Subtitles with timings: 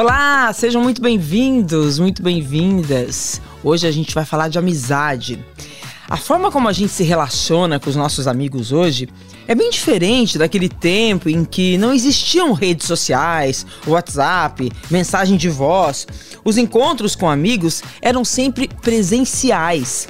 [0.00, 3.38] Olá, sejam muito bem-vindos, muito bem-vindas.
[3.62, 5.44] Hoje a gente vai falar de amizade.
[6.08, 9.10] A forma como a gente se relaciona com os nossos amigos hoje
[9.46, 16.06] é bem diferente daquele tempo em que não existiam redes sociais, WhatsApp, mensagem de voz.
[16.42, 20.08] Os encontros com amigos eram sempre presenciais.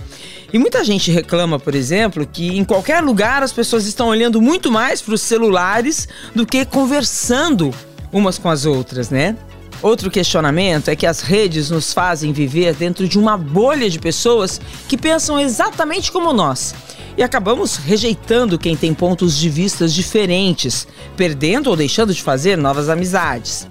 [0.52, 4.70] E muita gente reclama, por exemplo, que em qualquer lugar as pessoas estão olhando muito
[4.70, 7.74] mais para os celulares do que conversando
[8.12, 9.36] umas com as outras, né?
[9.82, 14.60] Outro questionamento é que as redes nos fazem viver dentro de uma bolha de pessoas
[14.86, 16.74] que pensam exatamente como nós.
[17.16, 22.90] E acabamos rejeitando quem tem pontos de vistas diferentes, perdendo ou deixando de fazer novas
[22.90, 23.66] amizades.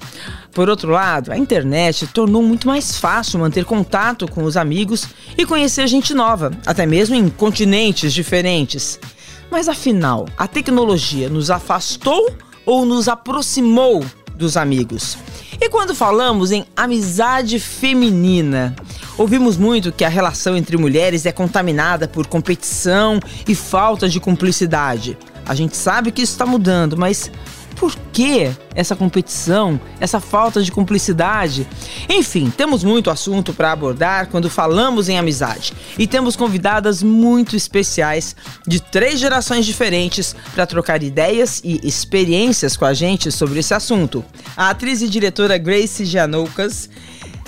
[0.52, 5.45] Por outro lado, a internet tornou muito mais fácil manter contato com os amigos e
[5.45, 9.00] conhecer gente nova, até mesmo em continentes diferentes.
[9.52, 14.03] Mas afinal, a tecnologia nos afastou ou nos aproximou
[14.40, 15.18] dos amigos?
[15.62, 18.76] E quando falamos em amizade feminina,
[19.18, 25.17] ouvimos muito que a relação entre mulheres é contaminada por competição e falta de cumplicidade.
[25.45, 27.30] A gente sabe que isso está mudando, mas
[27.80, 31.66] por que essa competição, essa falta de cumplicidade?
[32.09, 38.36] Enfim, temos muito assunto para abordar quando falamos em amizade e temos convidadas muito especiais
[38.67, 44.25] de três gerações diferentes para trocar ideias e experiências com a gente sobre esse assunto.
[44.58, 46.89] A atriz e diretora Grace Janoucas,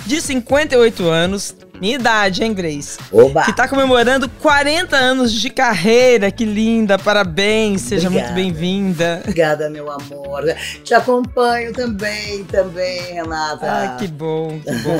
[0.06, 2.96] de 58 anos, minha idade, hein, Grace?
[3.10, 3.42] Oba!
[3.42, 6.30] Que tá comemorando 40 anos de carreira.
[6.30, 8.32] Que linda, parabéns, seja Obrigada.
[8.32, 9.18] muito bem-vinda.
[9.24, 10.44] Obrigada, meu amor.
[10.84, 13.66] Te acompanho também, também, Renata.
[13.66, 14.96] Ah, que bom, que bom.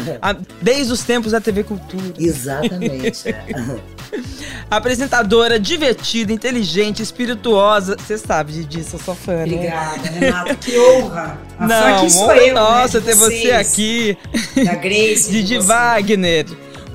[0.60, 2.14] Desde os tempos da TV Cultura.
[2.18, 3.28] Exatamente.
[3.28, 3.46] é.
[4.68, 7.96] Apresentadora divertida, inteligente, espirituosa.
[7.96, 9.44] Você sabe disso, eu sou fã, né?
[9.44, 10.54] Obrigada, Renata.
[10.56, 11.38] Que honra.
[11.60, 14.18] A Não, honra eu, nossa né, ter você vocês, aqui.
[14.64, 15.30] Da Grace.
[15.32, 15.66] Didi você.
[15.68, 16.46] Wagner,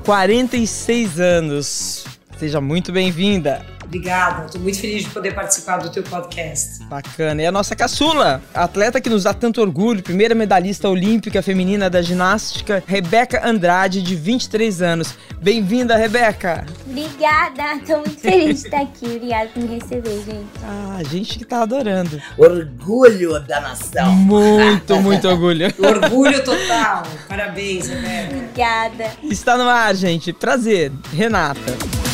[0.08, 2.06] 46 anos.
[2.38, 3.77] Seja muito bem-vinda.
[3.88, 4.44] Obrigada.
[4.44, 6.84] Estou muito feliz de poder participar do teu podcast.
[6.84, 7.42] Bacana.
[7.42, 11.88] E a nossa caçula, a atleta que nos dá tanto orgulho, primeira medalhista olímpica feminina
[11.88, 15.14] da ginástica, Rebeca Andrade, de 23 anos.
[15.40, 16.66] Bem-vinda, Rebeca.
[16.86, 19.06] Obrigada, tô muito feliz de estar aqui.
[19.06, 20.46] Obrigada por me receber, gente.
[20.62, 22.20] Ah, a gente que tá adorando.
[22.36, 24.12] Orgulho da nação.
[24.12, 25.72] Muito, muito orgulho.
[25.78, 27.04] Orgulho total.
[27.26, 28.36] Parabéns, Rebeca.
[28.36, 29.10] Obrigada.
[29.22, 30.30] Está no ar, gente.
[30.32, 30.92] Prazer.
[31.14, 32.07] Renata.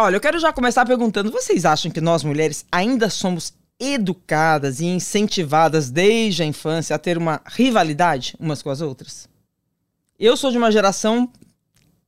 [0.00, 4.86] Olha, eu quero já começar perguntando: vocês acham que nós mulheres ainda somos educadas e
[4.86, 9.28] incentivadas desde a infância a ter uma rivalidade umas com as outras?
[10.16, 11.28] Eu sou de uma geração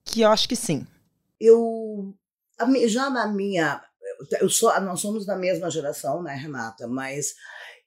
[0.05, 0.87] que eu acho que sim.
[1.41, 2.15] Eu,
[2.87, 3.83] já na minha.
[4.41, 6.87] Eu sou, nós somos da mesma geração, né, Renata?
[6.87, 7.35] Mas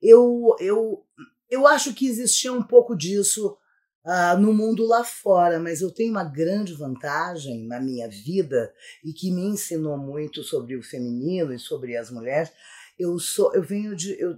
[0.01, 1.05] eu, eu,
[1.49, 3.57] eu acho que existia um pouco disso
[4.05, 9.13] ah, no mundo lá fora, mas eu tenho uma grande vantagem na minha vida e
[9.13, 12.51] que me ensinou muito sobre o feminino e sobre as mulheres.
[12.99, 14.37] Eu sou, eu venho de, eu,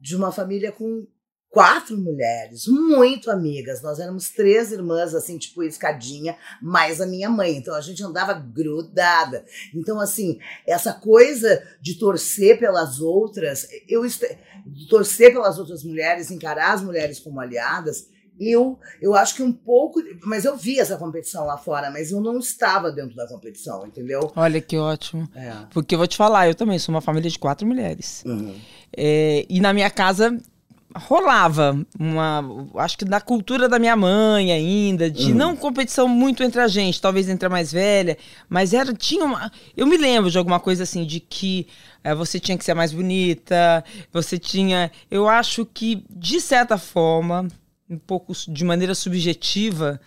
[0.00, 1.06] de uma família com
[1.48, 3.82] quatro mulheres, muito amigas.
[3.82, 7.56] Nós éramos três irmãs, assim, tipo escadinha, mais a minha mãe.
[7.56, 9.44] Então a gente andava grudada.
[9.74, 14.02] Então, assim, essa coisa de torcer pelas outras, eu
[14.90, 18.08] torcer pelas outras mulheres, encarar as mulheres como aliadas,
[18.40, 20.00] eu, eu acho que um pouco.
[20.24, 24.32] Mas eu vi essa competição lá fora, mas eu não estava dentro da competição, entendeu?
[24.36, 25.28] Olha que ótimo.
[25.34, 25.52] É.
[25.70, 28.22] Porque eu vou te falar, eu também sou uma família de quatro mulheres.
[28.26, 28.54] Uhum.
[28.96, 30.36] É, e na minha casa
[30.96, 32.42] rolava uma.
[32.76, 35.36] Acho que da cultura da minha mãe ainda, de Uhum.
[35.38, 38.16] não competição muito entre a gente, talvez entre a mais velha,
[38.48, 38.92] mas era.
[38.94, 39.52] Tinha uma.
[39.76, 41.66] Eu me lembro de alguma coisa assim, de que
[42.02, 44.90] é, você tinha que ser mais bonita, você tinha.
[45.10, 47.46] Eu acho que, de certa forma,
[47.88, 50.00] um pouco de maneira subjetiva,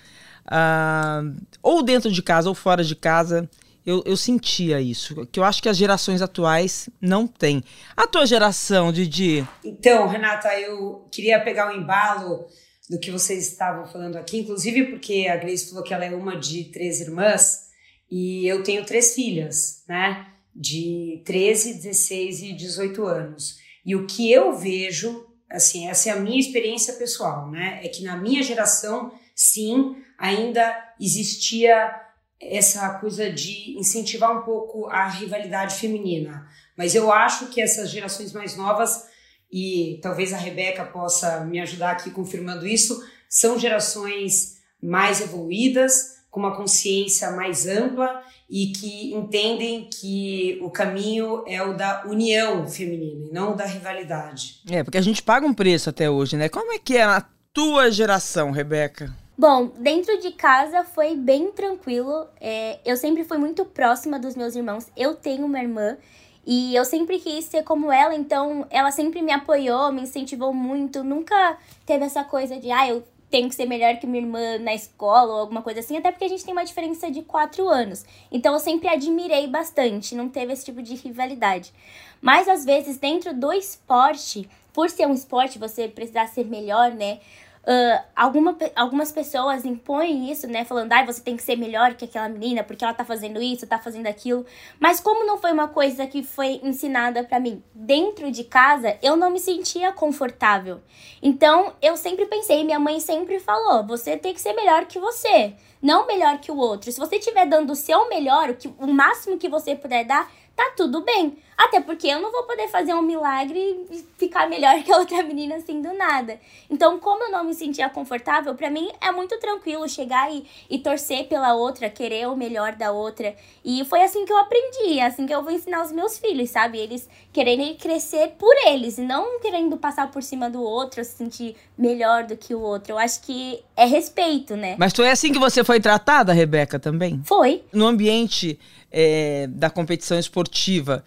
[0.45, 1.21] ah,
[1.61, 3.49] ou dentro de casa ou fora de casa,
[3.85, 5.25] eu, eu sentia isso.
[5.27, 7.63] Que eu acho que as gerações atuais não têm.
[7.95, 9.47] A tua geração, Didi.
[9.63, 12.47] Então, Renata, eu queria pegar o embalo
[12.89, 16.37] do que vocês estavam falando aqui, inclusive porque a Grace falou que ela é uma
[16.37, 17.69] de três irmãs
[18.09, 20.27] e eu tenho três filhas, né?
[20.53, 23.57] De 13, 16 e 18 anos.
[23.85, 27.79] E o que eu vejo, assim, essa é a minha experiência pessoal, né?
[27.83, 31.93] É que na minha geração, sim, ainda existia
[32.39, 36.47] essa coisa de incentivar um pouco a rivalidade feminina.
[36.75, 39.07] Mas eu acho que essas gerações mais novas,
[39.51, 46.39] e talvez a Rebeca possa me ajudar aqui confirmando isso, são gerações mais evoluídas, com
[46.39, 53.27] uma consciência mais ampla e que entendem que o caminho é o da união feminina
[53.27, 54.61] e não o da rivalidade.
[54.69, 56.49] É, porque a gente paga um preço até hoje, né?
[56.49, 57.23] Como é que é a
[57.53, 59.13] tua geração, Rebeca?
[59.37, 62.27] Bom, dentro de casa foi bem tranquilo.
[62.39, 64.87] É, eu sempre fui muito próxima dos meus irmãos.
[64.95, 65.97] Eu tenho uma irmã
[66.45, 71.03] e eu sempre quis ser como ela, então ela sempre me apoiou, me incentivou muito.
[71.03, 74.75] Nunca teve essa coisa de, ah, eu tenho que ser melhor que minha irmã na
[74.75, 78.05] escola ou alguma coisa assim, até porque a gente tem uma diferença de quatro anos.
[78.29, 81.73] Então eu sempre admirei bastante, não teve esse tipo de rivalidade.
[82.21, 87.19] Mas às vezes, dentro do esporte, por ser um esporte, você precisar ser melhor, né?
[87.61, 90.65] Uh, alguma, algumas pessoas impõem isso, né?
[90.65, 93.39] Falando, ai, ah, você tem que ser melhor que aquela menina porque ela tá fazendo
[93.39, 94.43] isso, tá fazendo aquilo.
[94.79, 99.15] Mas como não foi uma coisa que foi ensinada para mim dentro de casa, eu
[99.15, 100.81] não me sentia confortável.
[101.21, 105.53] Então, eu sempre pensei, minha mãe sempre falou, você tem que ser melhor que você,
[105.79, 106.91] não melhor que o outro.
[106.91, 110.31] Se você estiver dando o seu melhor, o, que, o máximo que você puder dar,
[110.55, 111.37] tá tudo bem.
[111.57, 113.59] Até porque eu não vou poder fazer um milagre
[113.91, 116.39] e ficar melhor que a outra menina assim do nada.
[116.69, 120.79] Então, como eu não me sentia confortável, para mim é muito tranquilo chegar e, e
[120.79, 123.35] torcer pela outra, querer o melhor da outra.
[123.63, 126.79] E foi assim que eu aprendi, assim que eu vou ensinar os meus filhos, sabe?
[126.79, 131.55] Eles quererem crescer por eles e não querendo passar por cima do outro, se sentir
[131.77, 132.93] melhor do que o outro.
[132.93, 134.75] Eu acho que é respeito, né?
[134.77, 137.21] Mas foi assim que você foi tratada, Rebeca, também?
[137.23, 137.63] Foi.
[137.71, 138.59] No ambiente
[138.91, 141.03] é, da competição esportiva,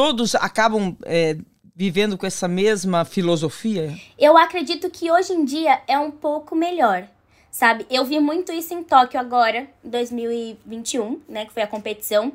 [0.00, 1.36] todos acabam é,
[1.76, 3.94] vivendo com essa mesma filosofia?
[4.18, 7.06] Eu acredito que hoje em dia é um pouco melhor,
[7.50, 7.84] sabe?
[7.90, 12.32] Eu vi muito isso em Tóquio agora, 2021, né, que foi a competição,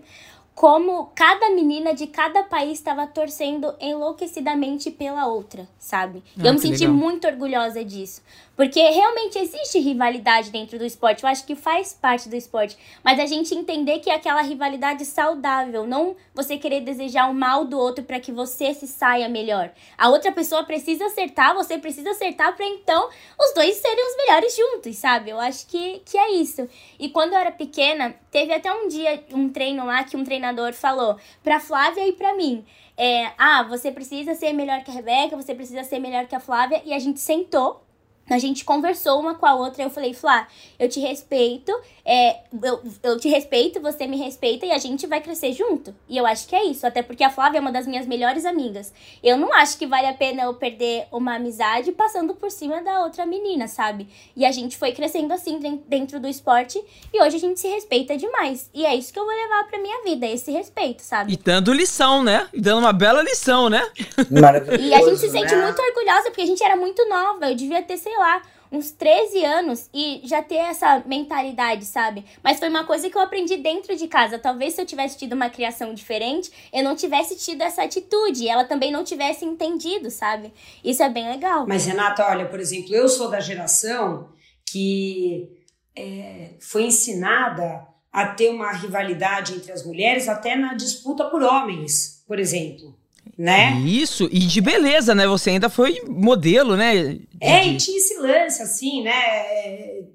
[0.53, 6.23] como cada menina de cada país estava torcendo enlouquecidamente pela outra, sabe?
[6.38, 6.94] Ah, eu me senti legal.
[6.94, 8.21] muito orgulhosa disso.
[8.55, 11.23] Porque realmente existe rivalidade dentro do esporte.
[11.23, 12.77] Eu acho que faz parte do esporte.
[13.03, 15.85] Mas a gente entender que é aquela rivalidade saudável.
[15.85, 19.71] Não você querer desejar o mal do outro para que você se saia melhor.
[19.97, 23.09] A outra pessoa precisa acertar, você precisa acertar para então
[23.39, 25.31] os dois serem os melhores juntos, sabe?
[25.31, 26.67] Eu acho que, que é isso.
[26.97, 30.73] E quando eu era pequena, teve até um dia, um treino lá, que um treinador
[30.73, 32.65] falou pra Flávia e pra mim.
[32.97, 36.39] É, ah, você precisa ser melhor que a Rebeca, você precisa ser melhor que a
[36.39, 36.81] Flávia.
[36.85, 37.84] E a gente sentou
[38.30, 39.83] a gente conversou uma com a outra.
[39.83, 40.48] Eu falei, Flá,
[40.80, 41.72] eu te respeito,
[42.04, 45.95] é, eu, eu te respeito, você me respeita e a gente vai crescer junto.
[46.10, 48.45] E eu acho que é isso, até porque a Flávia é uma das minhas melhores
[48.45, 48.94] amigas.
[49.24, 53.04] Eu não acho que vale a pena eu perder uma amizade passando por cima da
[53.04, 54.07] outra menina, sabe?
[54.36, 56.83] E a gente foi crescendo assim dentro do esporte
[57.13, 58.69] e hoje a gente se respeita demais.
[58.74, 61.33] E é isso que eu vou levar pra minha vida, esse respeito, sabe?
[61.33, 62.48] E dando lição, né?
[62.54, 63.88] E dando uma bela lição, né?
[64.31, 64.83] Maravilhoso.
[64.83, 65.63] E a gente se sente né?
[65.63, 67.50] muito orgulhosa porque a gente era muito nova.
[67.50, 68.41] Eu devia ter, sei sei lá,
[68.71, 72.25] uns 13 anos e já ter essa mentalidade, sabe?
[72.41, 74.39] Mas foi uma coisa que eu aprendi dentro de casa.
[74.39, 78.50] Talvez se eu tivesse tido uma criação diferente, eu não tivesse tido essa atitude e
[78.50, 80.53] ela também não tivesse entendido, sabe?
[80.83, 81.65] Isso é bem legal.
[81.67, 84.29] Mas, Renata, olha, por exemplo, eu sou da geração
[84.65, 85.50] que
[85.95, 92.23] é, foi ensinada a ter uma rivalidade entre as mulheres até na disputa por homens,
[92.25, 92.95] por exemplo
[93.37, 93.79] né?
[93.81, 95.27] Isso, e de beleza, né?
[95.27, 96.95] Você ainda foi modelo, né?
[96.95, 97.27] De...
[97.41, 99.13] É, e tinha esse lance, assim, né?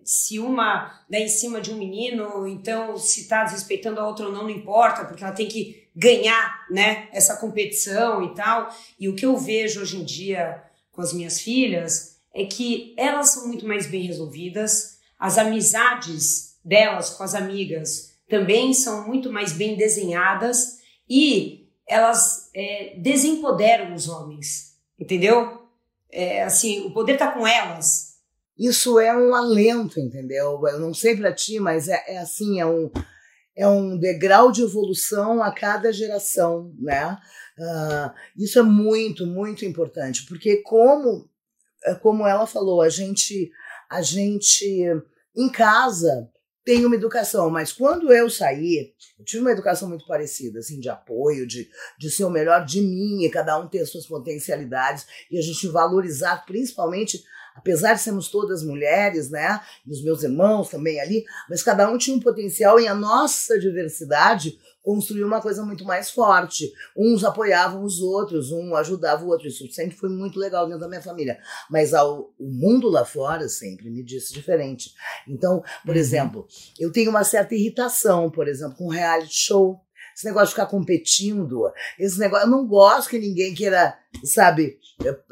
[0.05, 4.33] Se uma dá em cima de um menino, então se tá desrespeitando a outra ou
[4.33, 7.09] não, não importa, porque ela tem que ganhar, né?
[7.13, 8.75] Essa competição e tal.
[8.99, 13.31] E o que eu vejo hoje em dia com as minhas filhas é que elas
[13.31, 19.53] são muito mais bem resolvidas, as amizades delas com as amigas também são muito mais
[19.53, 20.79] bem desenhadas
[21.09, 21.60] e
[21.91, 25.67] elas é, desempoderam os homens, entendeu?
[26.11, 28.15] É, assim, o poder está com elas.
[28.57, 30.63] Isso é um alento, entendeu?
[30.67, 32.91] Eu não sei para ti, mas é, é, assim, é um,
[33.57, 37.19] é um degrau de evolução a cada geração, né?
[37.59, 41.29] Uh, isso é muito, muito importante, porque como,
[42.01, 43.51] como ela falou, a gente,
[43.91, 44.87] a gente
[45.37, 46.31] em casa
[46.71, 50.89] tem uma educação, mas quando eu saí, eu tive uma educação muito parecida, assim, de
[50.89, 55.05] apoio, de, de ser o melhor de mim, e cada um ter as suas potencialidades,
[55.29, 57.25] e a gente valorizar, principalmente,
[57.57, 61.99] apesar de sermos todas mulheres, né, e os meus irmãos também ali, mas cada um
[61.99, 66.73] tinha um potencial e a nossa diversidade construiu uma coisa muito mais forte.
[66.97, 69.47] Uns apoiavam os outros, um ajudava o outro.
[69.47, 71.39] Isso sempre foi muito legal dentro da minha família.
[71.71, 74.93] Mas ao, o mundo lá fora sempre me disse diferente.
[75.29, 76.01] Então, por uhum.
[76.01, 79.81] exemplo, eu tenho uma certa irritação, por exemplo, com reality show.
[80.15, 84.79] Esse negócio de ficar competindo, esse negócio, eu não gosto que ninguém queira sabe,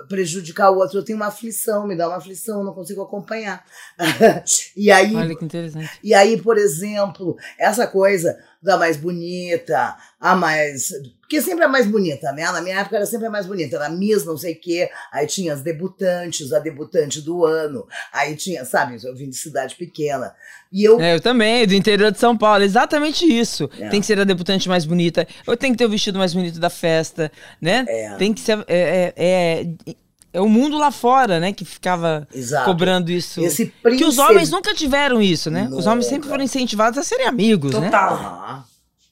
[0.09, 0.99] prejudicar o outro.
[0.99, 3.65] Eu tenho uma aflição, me dá uma aflição, não consigo acompanhar.
[4.77, 5.91] e aí, Olha que interessante.
[6.03, 10.93] E aí, por exemplo, essa coisa da mais bonita, a mais.
[11.21, 12.45] Porque sempre é mais bonita, né?
[12.51, 13.77] Na minha época era sempre a mais bonita.
[13.77, 14.91] Era Miss, não sei o quê.
[15.13, 17.87] Aí tinha as debutantes, a debutante do ano.
[18.13, 20.35] Aí tinha, sabe, eu vim de cidade pequena.
[20.73, 21.01] E eu.
[21.01, 22.65] É, eu também, do interior de São Paulo.
[22.65, 23.71] Exatamente isso.
[23.79, 23.89] É.
[23.89, 25.27] Tem que ser a debutante mais bonita.
[25.47, 27.31] Eu tenho que ter o vestido mais bonito da festa,
[27.61, 27.85] né?
[27.87, 28.15] É.
[28.17, 28.65] Tem que ser.
[28.69, 29.97] É, é, é
[30.31, 32.67] é o mundo lá fora, né, que ficava Exato.
[32.67, 33.41] cobrando isso.
[33.43, 34.05] Esse príncipe...
[34.05, 35.65] Que os homens nunca tiveram isso, né?
[35.65, 35.77] Nunca.
[35.77, 37.81] Os homens sempre foram incentivados a serem amigos, Total.
[37.81, 37.91] né?
[37.91, 38.65] Total.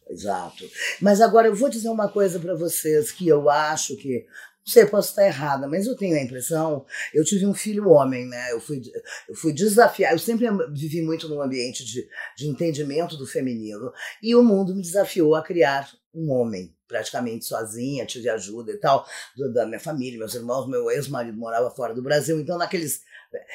[0.09, 0.65] Exato.
[1.01, 4.25] Mas agora eu vou dizer uma coisa para vocês que eu acho que
[4.67, 6.85] não sei, posso estar errada, mas eu tenho a impressão.
[7.15, 8.51] Eu tive um filho homem, né?
[8.51, 8.83] Eu fui,
[9.29, 10.13] eu fui desafiar.
[10.13, 12.05] Eu sempre vivi muito num ambiente de,
[12.37, 13.93] de entendimento do feminino.
[14.21, 19.07] E o mundo me desafiou a criar um homem, praticamente sozinha, tive ajuda e tal,
[19.53, 20.69] da minha família, meus irmãos.
[20.69, 22.41] Meu ex-marido morava fora do Brasil.
[22.41, 23.03] Então, naqueles.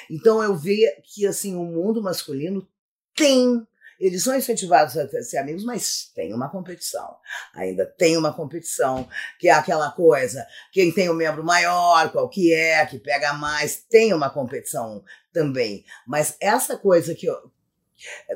[0.10, 2.68] Então, eu via que, assim, o mundo masculino
[3.16, 3.66] tem
[4.02, 7.18] eles são incentivados a ser amigos, mas tem uma competição.
[7.54, 9.08] Ainda tem uma competição,
[9.40, 13.32] que é aquela coisa, quem tem o um membro maior, qual que é, que pega
[13.34, 15.86] mais, tem uma competição também.
[16.08, 17.34] Mas essa coisa que é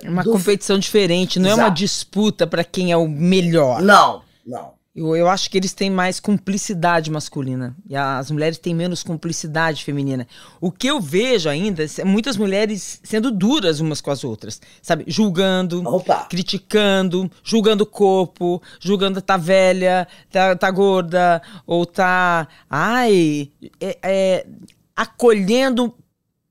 [0.03, 0.31] uma do...
[0.31, 1.61] competição diferente, não Exato.
[1.61, 3.81] é uma disputa para quem é o melhor.
[3.81, 4.75] Não, não.
[4.95, 7.75] Eu, eu acho que eles têm mais cumplicidade masculina.
[7.89, 10.25] E as mulheres têm menos cumplicidade feminina.
[10.61, 14.61] O que eu vejo ainda é muitas mulheres sendo duras umas com as outras.
[14.81, 15.03] Sabe?
[15.05, 16.23] Julgando, Opa.
[16.29, 22.47] criticando, julgando o corpo, julgando tá velha, tá, tá gorda, ou tá.
[22.69, 23.51] Ai.
[23.81, 24.45] É, é,
[24.95, 25.93] acolhendo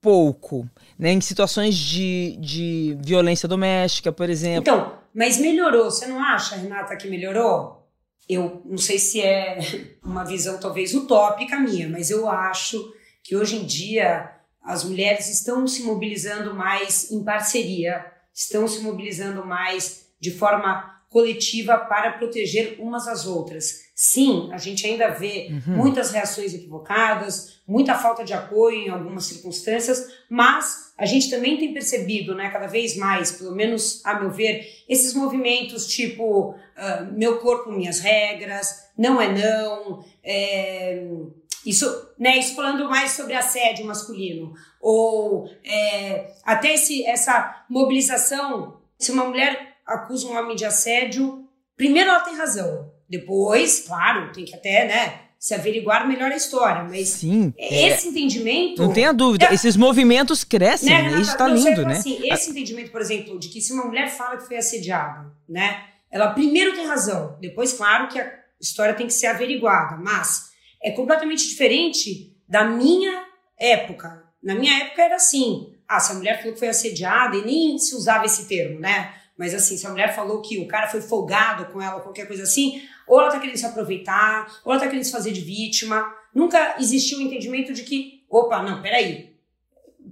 [0.02, 0.68] pouco.
[1.04, 4.60] Né, em situações de, de violência doméstica, por exemplo.
[4.62, 7.84] Então, mas melhorou, você não acha, Renata, que melhorou?
[8.28, 9.58] eu não sei se é
[10.02, 12.92] uma visão talvez utópica minha, mas eu acho
[13.22, 14.30] que hoje em dia
[14.62, 21.76] as mulheres estão se mobilizando mais em parceria, estão se mobilizando mais de forma coletiva
[21.76, 23.84] para proteger umas às outras.
[23.94, 25.76] Sim, a gente ainda vê uhum.
[25.76, 31.72] muitas reações equivocadas, muita falta de apoio em algumas circunstâncias, mas a gente também tem
[31.72, 37.38] percebido, né, cada vez mais, pelo menos a meu ver, esses movimentos tipo uh, meu
[37.38, 41.04] corpo, minhas regras, não é não, é,
[41.66, 41.86] isso,
[42.18, 49.24] né, isso falando mais sobre assédio masculino, ou é, até esse, essa mobilização, se uma
[49.24, 52.92] mulher acusa um homem de assédio, primeiro ela tem razão.
[53.08, 56.84] Depois, claro, tem que até, né, se averiguar melhor a história.
[56.84, 58.80] Mas Sim, é, esse é, entendimento.
[58.80, 61.98] Não tenha dúvida, é, esses movimentos crescem, né, Renata, isso está lindo, né?
[61.98, 65.84] Assim, esse entendimento, por exemplo, de que se uma mulher fala que foi assediada, né,
[66.10, 70.44] ela primeiro tem razão, depois, claro, que a história tem que ser averiguada, mas
[70.82, 73.26] é completamente diferente da minha
[73.60, 74.24] época.
[74.42, 77.78] Na minha época era assim: ah, se a mulher falou que foi assediada, e nem
[77.78, 79.12] se usava esse termo, né?
[79.38, 82.44] Mas assim, se a mulher falou que o cara foi folgado com ela, qualquer coisa
[82.44, 86.12] assim, ou ela tá querendo se aproveitar, ou ela tá querendo se fazer de vítima.
[86.34, 89.34] Nunca existiu o entendimento de que, opa, não, peraí.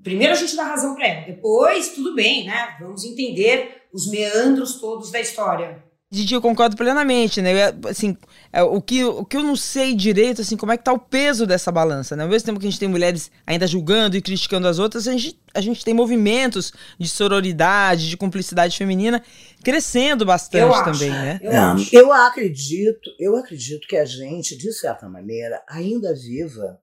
[0.03, 2.77] Primeiro a gente dá razão para ela, depois tudo bem, né?
[2.81, 5.85] Vamos entender os meandros todos da história.
[6.13, 7.71] Didi, eu concordo plenamente, né?
[7.71, 8.15] Eu, assim,
[8.53, 10.99] é, o, que, o que eu não sei direito, assim, como é que tá o
[10.99, 12.23] peso dessa balança, né?
[12.23, 15.13] Ao mesmo tempo que a gente tem mulheres ainda julgando e criticando as outras, a
[15.13, 19.23] gente, a gente tem movimentos de sororidade, de cumplicidade feminina
[19.65, 21.41] crescendo bastante eu também, acho, né?
[21.43, 26.79] Eu, é, eu acredito, eu acredito que a gente, de certa maneira, ainda viva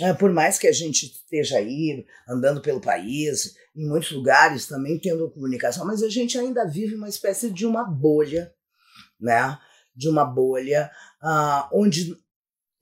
[0.00, 4.98] é, por mais que a gente esteja aí andando pelo país, em muitos lugares também
[4.98, 8.52] tendo comunicação, mas a gente ainda vive uma espécie de uma bolha,
[9.20, 9.58] né?
[9.94, 10.90] De uma bolha
[11.22, 12.16] uh, onde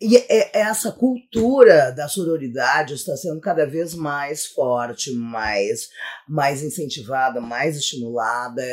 [0.03, 5.91] e é, essa cultura da sororidade está sendo cada vez mais forte, mais,
[6.27, 8.65] mais incentivada, mais estimulada,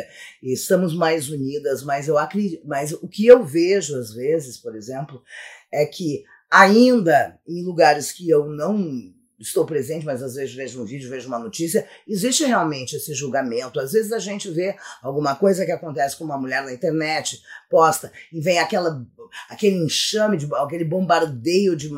[0.41, 5.21] estamos mais unidas, mas eu acredito, mas o que eu vejo às vezes, por exemplo,
[5.69, 10.85] é que ainda em lugares que eu não estou presente, mas às vezes vejo um
[10.85, 13.79] vídeo, vejo uma notícia, existe realmente esse julgamento.
[13.79, 18.11] Às vezes a gente vê alguma coisa que acontece com uma mulher na internet, posta,
[18.31, 19.05] e vem aquela,
[19.49, 21.89] aquele enxame, de, aquele bombardeio de,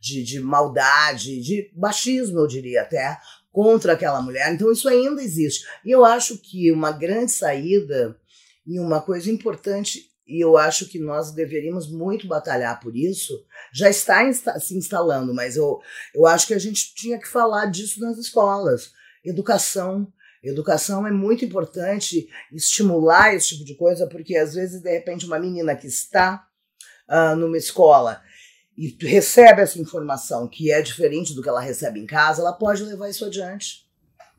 [0.00, 3.18] de, de maldade, de machismo, eu diria até,
[3.50, 4.52] contra aquela mulher.
[4.52, 5.66] Então isso ainda existe.
[5.84, 8.16] E eu acho que uma grande saída
[8.66, 13.44] e uma coisa importante e eu acho que nós deveríamos muito batalhar por isso.
[13.72, 15.80] Já está se instalando, mas eu,
[16.14, 18.92] eu acho que a gente tinha que falar disso nas escolas.
[19.24, 20.10] Educação.
[20.42, 25.38] Educação é muito importante estimular esse tipo de coisa, porque às vezes, de repente, uma
[25.38, 26.46] menina que está
[27.08, 28.22] uh, numa escola
[28.76, 32.82] e recebe essa informação que é diferente do que ela recebe em casa, ela pode
[32.82, 33.83] levar isso adiante.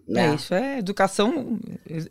[0.08, 0.28] Né?
[0.28, 1.58] É, isso é educação,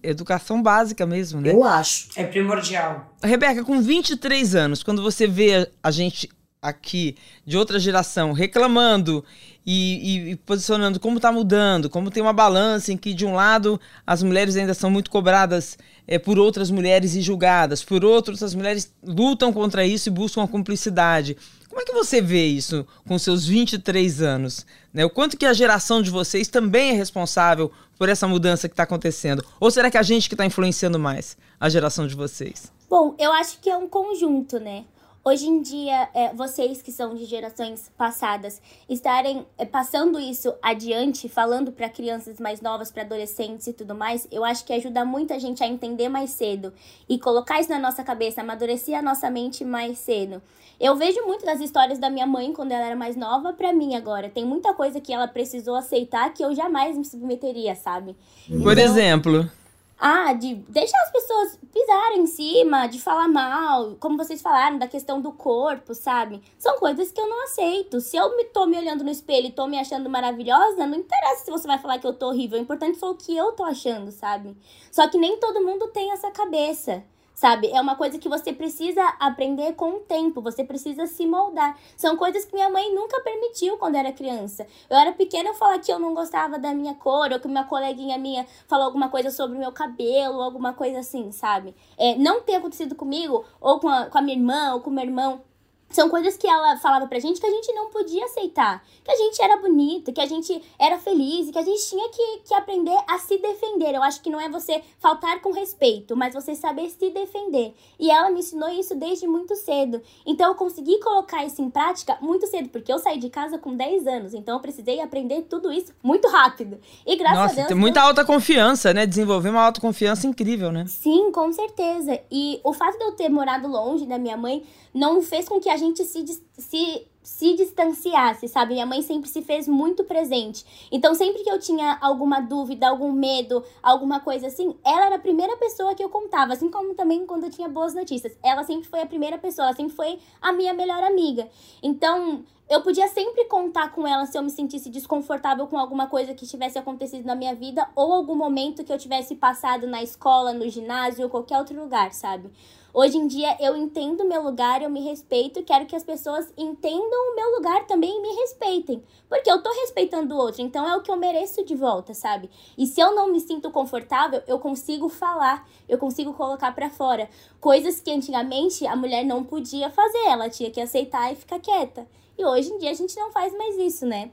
[0.02, 1.52] educação básica mesmo, né?
[1.52, 2.08] Eu acho.
[2.16, 3.14] É primordial.
[3.22, 6.28] Rebeca, com 23 anos, quando você vê a gente
[6.60, 9.22] aqui de outra geração reclamando
[9.66, 13.80] e, e, posicionando como está mudando, como tem uma balança em que, de um lado,
[14.06, 18.54] as mulheres ainda são muito cobradas é, por outras mulheres e julgadas, por outros, as
[18.54, 21.36] mulheres lutam contra isso e buscam a cumplicidade.
[21.68, 24.64] Como é que você vê isso com seus 23 anos?
[24.92, 25.04] Né?
[25.04, 28.82] O quanto que a geração de vocês também é responsável por essa mudança que está
[28.82, 29.44] acontecendo?
[29.60, 32.72] Ou será que a gente que está influenciando mais a geração de vocês?
[32.88, 34.84] Bom, eu acho que é um conjunto, né?
[35.26, 41.30] Hoje em dia, é, vocês que são de gerações passadas, estarem é, passando isso adiante,
[41.30, 45.32] falando para crianças mais novas, para adolescentes e tudo mais, eu acho que ajuda muito
[45.32, 46.74] a gente a entender mais cedo
[47.08, 50.42] e colocar isso na nossa cabeça, amadurecer a nossa mente mais cedo.
[50.78, 53.94] Eu vejo muito das histórias da minha mãe quando ela era mais nova para mim
[53.94, 54.28] agora.
[54.28, 58.14] Tem muita coisa que ela precisou aceitar que eu jamais me submeteria, sabe?
[58.46, 59.50] Por então, exemplo.
[59.98, 64.88] Ah, de deixar as pessoas pisarem em cima, de falar mal, como vocês falaram, da
[64.88, 66.42] questão do corpo, sabe?
[66.58, 68.00] São coisas que eu não aceito.
[68.00, 71.44] Se eu me tô me olhando no espelho e tô me achando maravilhosa, não interessa
[71.44, 72.58] se você vai falar que eu tô horrível.
[72.58, 74.56] O importante foi o que eu tô achando, sabe?
[74.90, 77.68] Só que nem todo mundo tem essa cabeça sabe?
[77.70, 81.76] É uma coisa que você precisa aprender com o tempo, você precisa se moldar.
[81.96, 84.66] São coisas que minha mãe nunca permitiu quando era criança.
[84.88, 87.64] Eu era pequena, eu falava que eu não gostava da minha cor, ou que uma
[87.64, 91.74] coleguinha minha falou alguma coisa sobre o meu cabelo, alguma coisa assim, sabe?
[91.98, 94.92] É, não ter acontecido comigo, ou com a, com a minha irmã, ou com o
[94.92, 95.42] meu irmão,
[95.90, 98.84] são coisas que ela falava pra gente que a gente não podia aceitar.
[99.04, 102.38] Que a gente era bonito, que a gente era feliz, que a gente tinha que,
[102.46, 103.94] que aprender a se defender.
[103.94, 107.74] Eu acho que não é você faltar com respeito, mas você saber se defender.
[107.98, 110.02] E ela me ensinou isso desde muito cedo.
[110.26, 113.76] Então eu consegui colocar isso em prática muito cedo, porque eu saí de casa com
[113.76, 114.34] 10 anos.
[114.34, 116.78] Então eu precisei aprender tudo isso muito rápido.
[117.06, 117.68] E graças Nossa, a Deus.
[117.68, 118.06] Tem muita eu...
[118.06, 119.06] autoconfiança, né?
[119.06, 120.86] Desenvolver uma autoconfiança incrível, né?
[120.88, 122.18] Sim, com certeza.
[122.30, 125.68] E o fato de eu ter morado longe da minha mãe não fez com que
[125.74, 126.24] a gente se,
[126.56, 128.74] se, se distanciasse, sabe?
[128.74, 130.64] Minha mãe sempre se fez muito presente.
[130.90, 135.18] Então, sempre que eu tinha alguma dúvida, algum medo, alguma coisa assim, ela era a
[135.18, 136.52] primeira pessoa que eu contava.
[136.52, 138.36] Assim como também quando eu tinha boas notícias.
[138.42, 141.48] Ela sempre foi a primeira pessoa, ela sempre foi a minha melhor amiga.
[141.82, 146.32] Então, eu podia sempre contar com ela se eu me sentisse desconfortável com alguma coisa
[146.32, 150.52] que tivesse acontecido na minha vida ou algum momento que eu tivesse passado na escola,
[150.52, 152.50] no ginásio ou qualquer outro lugar, sabe?
[152.92, 156.50] Hoje em dia eu entendo o meu lugar, eu me respeito quero que as pessoas
[156.56, 159.02] entendam o meu lugar também e me respeitem.
[159.28, 162.48] Porque eu tô respeitando o outro, então é o que eu mereço de volta, sabe?
[162.78, 167.28] E se eu não me sinto confortável, eu consigo falar, eu consigo colocar para fora.
[167.60, 172.06] Coisas que antigamente a mulher não podia fazer, ela tinha que aceitar e ficar quieta.
[172.36, 174.30] E hoje em dia a gente não faz mais isso, né?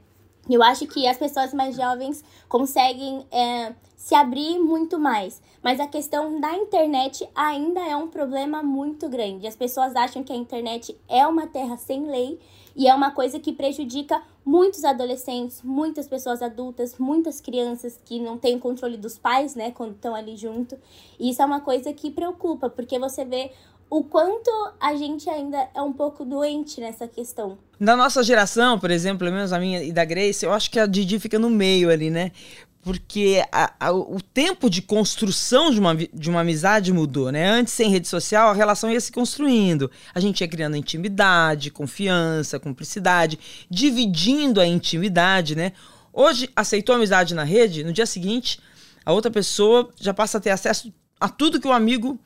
[0.50, 5.40] Eu acho que as pessoas mais jovens conseguem é, se abrir muito mais.
[5.62, 9.46] Mas a questão da internet ainda é um problema muito grande.
[9.46, 12.40] As pessoas acham que a internet é uma terra sem lei
[12.74, 18.36] e é uma coisa que prejudica muitos adolescentes, muitas pessoas adultas, muitas crianças que não
[18.36, 20.76] têm controle dos pais, né, quando estão ali junto.
[21.18, 23.52] E isso é uma coisa que preocupa, porque você vê
[23.92, 24.50] o quanto
[24.80, 27.58] a gente ainda é um pouco doente nessa questão.
[27.78, 30.80] Da nossa geração, por exemplo, pelo menos a minha e da Grace, eu acho que
[30.80, 32.32] a Didi fica no meio ali, né?
[32.80, 37.46] Porque a, a, o tempo de construção de uma, de uma amizade mudou, né?
[37.46, 39.90] Antes, sem rede social, a relação ia se construindo.
[40.14, 45.72] A gente ia criando intimidade, confiança, cumplicidade, dividindo a intimidade, né?
[46.14, 48.58] Hoje, aceitou amizade na rede, no dia seguinte,
[49.04, 52.18] a outra pessoa já passa a ter acesso a tudo que o amigo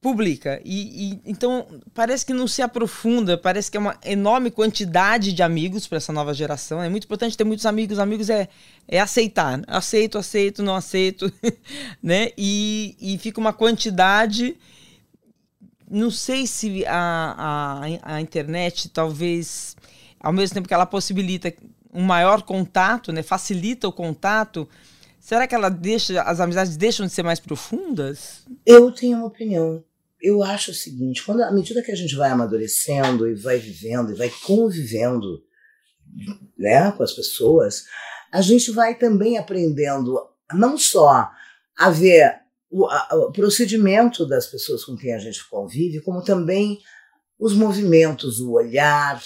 [0.00, 0.60] publica.
[0.64, 5.42] E, e, então parece que não se aprofunda, parece que é uma enorme quantidade de
[5.42, 6.82] amigos para essa nova geração.
[6.82, 7.98] É muito importante ter muitos amigos.
[7.98, 8.48] Amigos é,
[8.86, 9.60] é aceitar.
[9.66, 11.32] Aceito, aceito, não aceito,
[12.02, 12.30] né?
[12.36, 14.56] E, e fica uma quantidade.
[15.90, 19.76] Não sei se a, a, a internet talvez,
[20.20, 21.52] ao mesmo tempo que ela possibilita
[21.92, 23.22] um maior contato, né?
[23.22, 24.68] Facilita o contato.
[25.18, 28.46] Será que ela deixa, as amizades deixam de ser mais profundas?
[28.64, 29.82] Eu tenho uma opinião
[30.20, 34.12] eu acho o seguinte: quando, à medida que a gente vai amadurecendo e vai vivendo
[34.12, 35.42] e vai convivendo
[36.56, 37.84] né, com as pessoas,
[38.32, 40.18] a gente vai também aprendendo
[40.52, 41.30] não só
[41.78, 42.34] a ver
[42.70, 46.80] o, a, o procedimento das pessoas com quem a gente convive, como também
[47.38, 49.22] os movimentos, o olhar,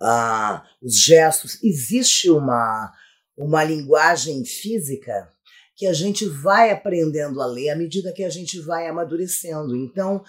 [0.00, 1.62] uh, os gestos.
[1.62, 2.92] Existe uma,
[3.36, 5.28] uma linguagem física
[5.74, 9.74] que a gente vai aprendendo a ler à medida que a gente vai amadurecendo.
[9.74, 10.22] Então,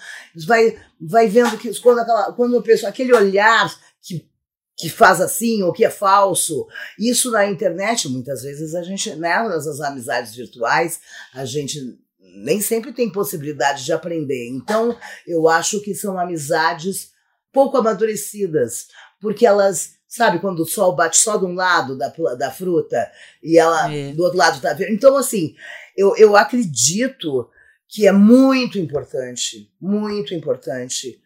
[0.46, 4.28] vai, vai vendo que quando, aquela, quando pessoa, aquele olhar que
[4.76, 6.68] que faz assim ou que é falso.
[6.98, 11.00] Isso na internet, muitas vezes a gente, né, nas amizades virtuais,
[11.34, 11.80] a gente
[12.36, 14.50] nem sempre tem possibilidade de aprender.
[14.50, 17.12] Então, eu acho que são amizades
[17.52, 18.88] pouco amadurecidas,
[19.22, 23.58] porque elas, sabe, quando o sol bate só de um lado da, da fruta e
[23.58, 24.12] ela é.
[24.12, 24.94] do outro lado tá verde.
[24.94, 25.56] Então, assim,
[25.98, 27.50] eu, eu acredito
[27.88, 31.20] que é muito importante, muito importante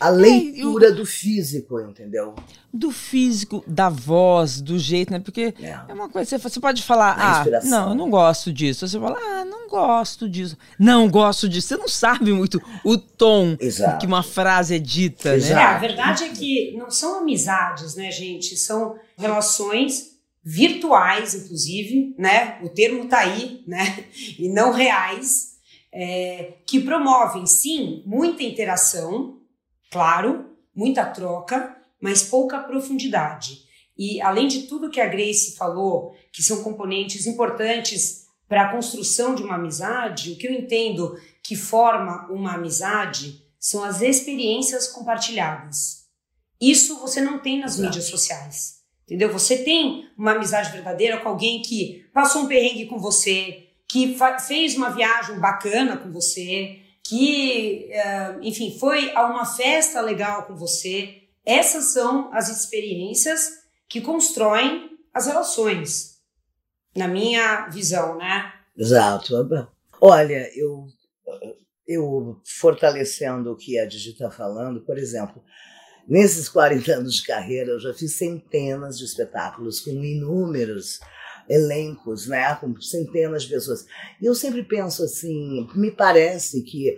[0.00, 2.34] a leitura é, eu, do físico, entendeu?
[2.72, 5.18] Do físico, da voz, do jeito, né?
[5.18, 8.86] Porque é, é uma coisa, você pode falar, ah, não, eu não gosto disso.
[8.86, 10.56] Você fala, ah, não gosto disso.
[10.78, 11.68] Não gosto disso.
[11.68, 13.98] Você não sabe muito o tom Exato.
[13.98, 15.54] que uma frase é dita, Exato.
[15.54, 15.60] né?
[15.60, 18.56] É, a verdade é que não são amizades, né, gente?
[18.56, 22.58] São relações virtuais, inclusive, né?
[22.62, 24.04] O termo tá aí, né?
[24.38, 25.58] E não reais,
[25.92, 29.37] é, que promovem, sim, muita interação,
[29.90, 33.66] Claro, muita troca, mas pouca profundidade.
[33.96, 39.34] E além de tudo que a Grace falou, que são componentes importantes para a construção
[39.34, 46.06] de uma amizade, o que eu entendo que forma uma amizade são as experiências compartilhadas.
[46.60, 47.88] Isso você não tem nas Exato.
[47.88, 48.78] mídias sociais.
[49.04, 49.32] Entendeu?
[49.32, 54.76] Você tem uma amizade verdadeira com alguém que passou um perrengue com você, que fez
[54.76, 61.22] uma viagem bacana com você, que, eh, enfim, foi a uma festa legal com você.
[61.44, 66.18] Essas são as experiências que constroem as relações,
[66.94, 68.52] na minha visão, né?
[68.76, 69.34] Exato.
[70.00, 70.86] Olha, eu,
[71.86, 75.42] eu fortalecendo o que a Digi está falando, por exemplo,
[76.06, 81.00] nesses 40 anos de carreira, eu já fiz centenas de espetáculos com inúmeros
[81.48, 83.86] elencos, né, com centenas de pessoas.
[84.20, 86.96] E eu sempre penso assim, me parece que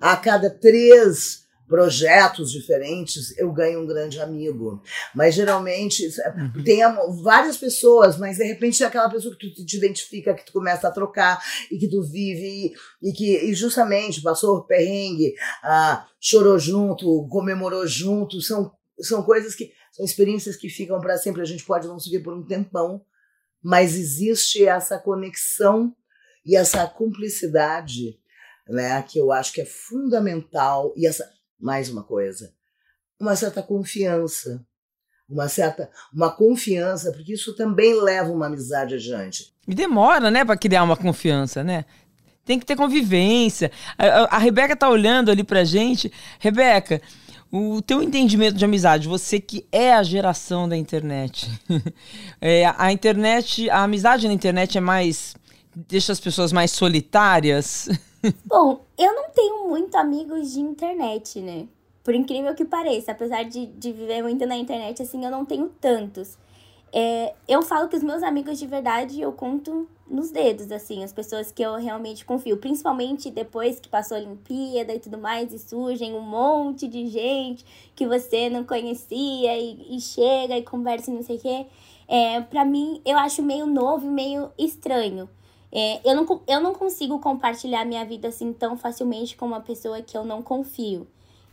[0.00, 4.82] a cada três projetos diferentes, eu ganho um grande amigo.
[5.14, 6.64] Mas geralmente uhum.
[6.64, 6.80] tem
[7.22, 10.88] várias pessoas, mas de repente é aquela pessoa que tu te identifica, que tu começa
[10.88, 15.32] a trocar e que tu vive e, que e justamente passou perrengue,
[15.62, 21.40] ah, chorou junto, comemorou junto, são, são coisas que são experiências que ficam para sempre.
[21.40, 23.00] A gente pode não se ver por um tempão,
[23.62, 25.94] mas existe essa conexão
[26.44, 28.18] e essa cumplicidade,
[28.68, 32.54] né, que eu acho que é fundamental e essa mais uma coisa,
[33.18, 34.64] uma certa confiança,
[35.28, 39.54] uma certa uma confiança, porque isso também leva uma amizade adiante.
[39.68, 41.84] E demora, né, para criar uma confiança, né?
[42.44, 43.70] Tem que ter convivência.
[43.96, 46.10] A, a, a Rebeca tá olhando ali pra gente.
[46.38, 47.00] Rebeca,
[47.52, 51.50] o teu entendimento de amizade, você que é a geração da internet.
[52.40, 55.34] é, a internet, a amizade na internet é mais.
[55.74, 57.88] deixa as pessoas mais solitárias?
[58.44, 61.66] Bom, eu não tenho muito amigos de internet, né?
[62.04, 65.68] Por incrível que pareça, apesar de, de viver muito na internet, assim, eu não tenho
[65.80, 66.38] tantos.
[66.92, 71.12] É, eu falo que os meus amigos de verdade eu conto nos dedos, assim, as
[71.12, 72.56] pessoas que eu realmente confio.
[72.56, 77.64] Principalmente depois que passou a Olimpíada e tudo mais, e surgem um monte de gente
[77.94, 81.66] que você não conhecia e, e chega e conversa e não sei o quê.
[82.08, 85.28] É, pra mim, eu acho meio novo e meio estranho.
[85.72, 90.02] É, eu, não, eu não consigo compartilhar minha vida assim tão facilmente com uma pessoa
[90.02, 91.06] que eu não confio.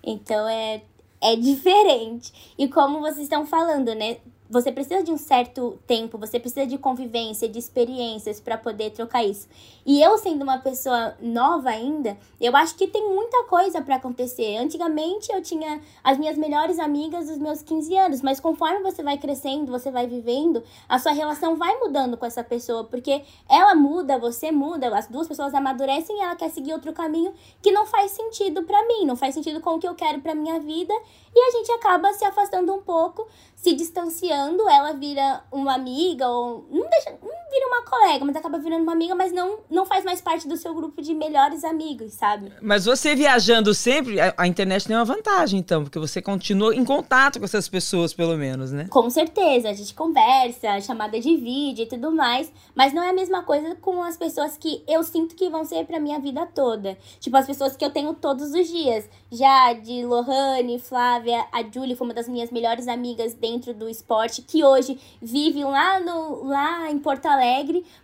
[0.04, 0.82] Então é,
[1.21, 2.56] é diferente.
[2.58, 4.17] E como vocês estão falando, né?
[4.49, 9.23] Você precisa de um certo tempo, você precisa de convivência, de experiências para poder trocar
[9.23, 9.47] isso.
[9.86, 14.57] E eu sendo uma pessoa nova ainda, eu acho que tem muita coisa para acontecer.
[14.57, 19.17] Antigamente eu tinha as minhas melhores amigas dos meus 15 anos, mas conforme você vai
[19.17, 24.17] crescendo, você vai vivendo, a sua relação vai mudando com essa pessoa, porque ela muda,
[24.17, 28.12] você muda, as duas pessoas amadurecem e ela quer seguir outro caminho que não faz
[28.12, 30.93] sentido para mim, não faz sentido com o que eu quero para minha vida,
[31.36, 34.37] e a gente acaba se afastando um pouco, se distanciando,
[34.69, 37.17] ela vira uma amiga ou não deixa,
[37.49, 40.57] vira uma colega, mas acaba virando uma amiga, mas não não faz mais parte do
[40.57, 42.51] seu grupo de melhores amigos, sabe?
[42.62, 46.83] Mas você viajando sempre, a, a internet tem uma vantagem então, porque você continua em
[46.83, 48.88] contato com essas pessoas pelo menos, né?
[48.89, 53.13] Com certeza, a gente conversa, chamada de vídeo e tudo mais, mas não é a
[53.13, 56.97] mesma coisa com as pessoas que eu sinto que vão ser pra minha vida toda.
[57.19, 59.10] Tipo as pessoas que eu tenho todos os dias.
[59.31, 64.63] Jade, Lohane, Flávia, a Julie foi uma das minhas melhores amigas dentro do esporte, que
[64.63, 67.37] hoje vive lá, no, lá em Porto alegre,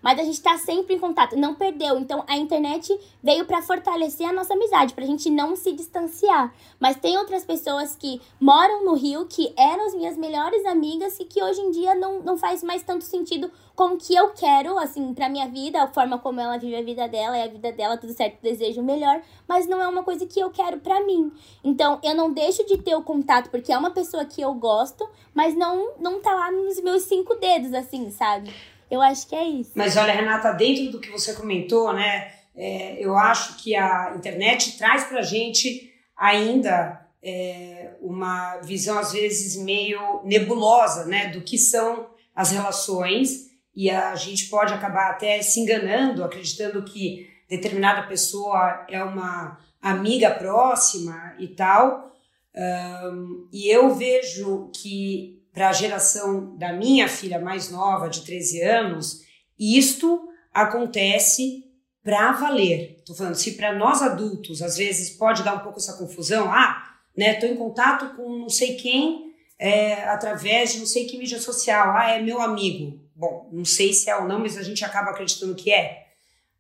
[0.02, 1.98] mas a gente tá sempre em contato, não perdeu.
[1.98, 6.54] Então a internet veio para fortalecer a nossa amizade, pra gente não se distanciar.
[6.80, 11.26] Mas tem outras pessoas que moram no Rio, que eram as minhas melhores amigas e
[11.26, 14.78] que hoje em dia não, não faz mais tanto sentido com o que eu quero,
[14.78, 17.72] assim, pra minha vida, a forma como ela vive a vida dela, é a vida
[17.72, 21.04] dela, tudo certo, desejo o melhor, mas não é uma coisa que eu quero pra
[21.04, 21.32] mim.
[21.64, 25.10] Então, eu não deixo de ter o contato, porque é uma pessoa que eu gosto,
[25.34, 28.54] mas não, não tá lá nos meus cinco dedos, assim, sabe?
[28.94, 29.72] Eu acho que é isso.
[29.74, 34.78] Mas olha, Renata, dentro do que você comentou, né, é, eu acho que a internet
[34.78, 42.08] traz pra gente ainda é, uma visão, às vezes, meio nebulosa, né, do que são
[42.36, 49.04] as relações e a gente pode acabar até se enganando, acreditando que determinada pessoa é
[49.04, 52.14] uma amiga próxima e tal.
[52.56, 58.62] Um, e eu vejo que para a geração da minha filha mais nova, de 13
[58.64, 59.22] anos,
[59.58, 61.64] isto acontece
[62.04, 62.98] para valer.
[62.98, 66.98] Estou falando, se para nós adultos às vezes pode dar um pouco essa confusão, ah,
[67.16, 71.40] né, estou em contato com não sei quem é, através de não sei que mídia
[71.40, 73.00] social, ah, é meu amigo.
[73.16, 76.08] Bom, não sei se é ou não, mas a gente acaba acreditando que é.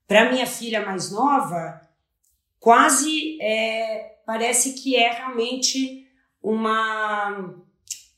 [0.08, 1.82] Para minha filha mais nova,
[2.60, 6.08] quase é, parece que é realmente
[6.42, 7.63] uma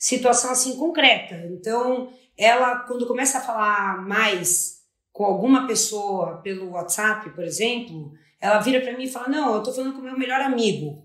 [0.05, 1.35] situação assim concreta.
[1.51, 8.59] Então, ela quando começa a falar mais com alguma pessoa pelo WhatsApp, por exemplo, ela
[8.59, 11.03] vira para mim e fala: "Não, eu tô falando com o meu melhor amigo".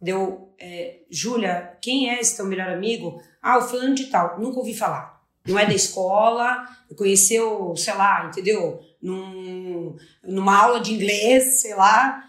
[0.00, 3.20] Deu, é, Júlia, quem é esse teu melhor amigo?
[3.42, 4.40] Ah, o fulano de tal.
[4.40, 8.80] Nunca ouvi falar não é da escola, conheceu, sei lá, entendeu?
[9.02, 12.24] Num, numa aula de inglês, sei lá,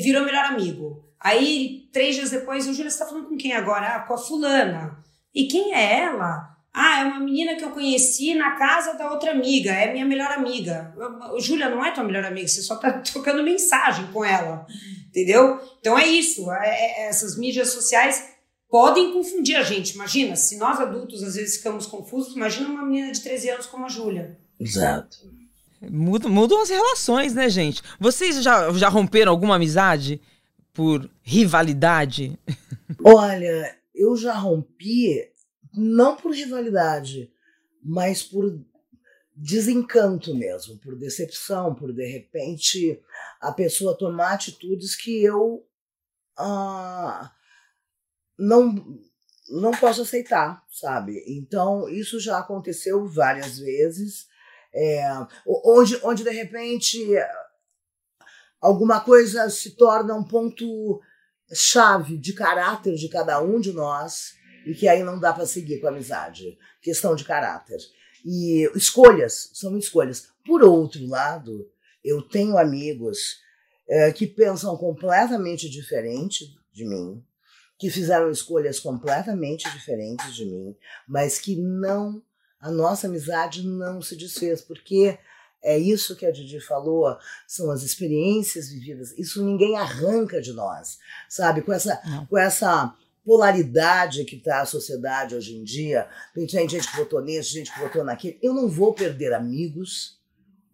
[0.00, 1.04] virou melhor amigo.
[1.18, 3.96] Aí, três dias depois, o Júlia, você tá falando com quem agora?
[3.96, 5.05] Ah, com a fulana.
[5.36, 6.56] E quem é ela?
[6.72, 10.32] Ah, é uma menina que eu conheci na casa da outra amiga, é minha melhor
[10.32, 10.94] amiga.
[11.38, 14.66] Júlia, não é tua melhor amiga, você só tá trocando mensagem com ela,
[15.10, 15.60] entendeu?
[15.78, 18.30] Então é isso, é, é, essas mídias sociais
[18.70, 19.94] podem confundir a gente.
[19.94, 23.84] Imagina, se nós adultos às vezes ficamos confusos, imagina uma menina de 13 anos como
[23.84, 24.38] a Júlia.
[24.58, 25.18] Exato.
[25.82, 27.82] Mudam, mudam as relações, né, gente?
[28.00, 30.18] Vocês já, já romperam alguma amizade
[30.72, 32.38] por rivalidade?
[33.04, 35.32] Olha, eu já rompi
[35.74, 37.32] não por rivalidade,
[37.82, 38.58] mas por
[39.34, 43.02] desencanto mesmo, por decepção, por de repente
[43.40, 45.66] a pessoa tomar atitudes que eu
[46.38, 47.30] ah,
[48.38, 48.98] não
[49.48, 51.22] não posso aceitar, sabe?
[51.26, 54.26] Então isso já aconteceu várias vezes,
[54.74, 55.02] é,
[55.46, 56.98] onde onde de repente
[58.60, 61.00] alguma coisa se torna um ponto
[61.52, 64.34] chave de caráter de cada um de nós
[64.66, 67.78] e que aí não dá para seguir com a amizade, questão de caráter.
[68.24, 70.28] E escolhas, são escolhas.
[70.44, 71.70] Por outro lado,
[72.04, 73.38] eu tenho amigos
[73.88, 77.24] é, que pensam completamente diferente de mim,
[77.78, 82.20] que fizeram escolhas completamente diferentes de mim, mas que não,
[82.58, 85.18] a nossa amizade não se desfez, porque
[85.62, 87.16] é isso que a Didi falou,
[87.46, 91.62] são as experiências vividas, isso ninguém arranca de nós, sabe?
[91.62, 96.96] Com essa, com essa polaridade que está a sociedade hoje em dia, tem gente que
[96.96, 100.16] votou nisso, gente que votou naquilo, eu não vou perder amigos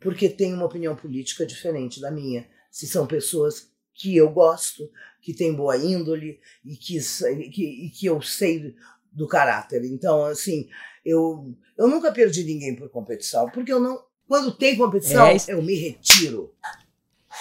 [0.02, 2.46] porque tem uma opinião política diferente da minha.
[2.70, 4.90] Se são pessoas que eu gosto,
[5.20, 6.98] que tem boa índole e que,
[7.50, 8.74] que, e que eu sei
[9.12, 9.84] do caráter.
[9.84, 10.68] Então, assim,
[11.04, 14.02] eu, eu nunca perdi ninguém por competição, porque eu não.
[14.32, 16.50] Quando tem competição, é, eu me retiro.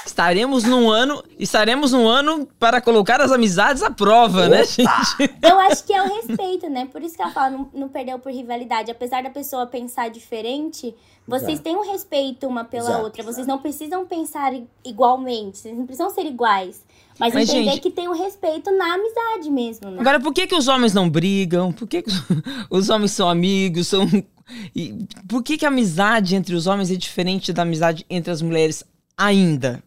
[0.06, 4.58] Estaremos num ano, estaremos num ano para colocar as amizades à prova, né, Opa!
[4.58, 5.40] né, gente?
[5.42, 6.90] Eu acho que é o respeito, né?
[6.92, 8.92] Por isso que ela fala, não, não perdeu por rivalidade.
[8.92, 10.94] Apesar da pessoa pensar diferente,
[11.26, 11.64] vocês Exato.
[11.64, 13.04] têm um respeito uma pela Exato.
[13.06, 13.24] outra.
[13.24, 14.52] Vocês não precisam pensar
[14.84, 16.84] igualmente, vocês não precisam ser iguais.
[17.20, 20.00] Mas, mas entender gente, que tem um respeito na amizade mesmo, né?
[20.00, 21.72] Agora, por que, que os homens não brigam?
[21.72, 22.12] Por que, que
[22.70, 23.88] os homens são amigos?
[23.88, 24.08] São...
[24.76, 28.42] E por que, que a amizade entre os homens é diferente da amizade entre as
[28.42, 28.84] mulheres
[29.16, 29.82] ainda?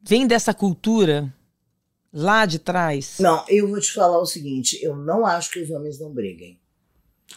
[0.00, 1.32] Vem dessa cultura
[2.12, 3.16] lá de trás?
[3.18, 6.56] Não, eu vou te falar o seguinte: eu não acho que os homens não briguem.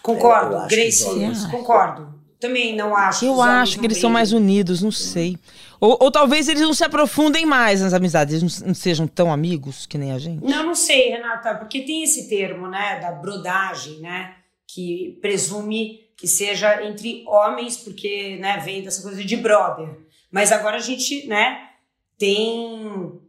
[0.02, 1.46] Concordo, Grace, homens...
[1.46, 2.14] concordo.
[2.40, 3.26] Também não acho.
[3.26, 5.38] Eu acho que eles são mais unidos, não sei.
[5.86, 9.86] Ou, ou, talvez eles não se aprofundem mais nas amizades, eles não, sejam tão amigos
[9.86, 10.44] que nem a gente.
[10.44, 14.36] Não, não sei, Renata, porque tem esse termo, né, da brodagem, né,
[14.68, 19.90] que presume que seja entre homens, porque, né, vem dessa coisa de brother.
[20.32, 21.70] Mas agora a gente, né,
[22.18, 23.22] tem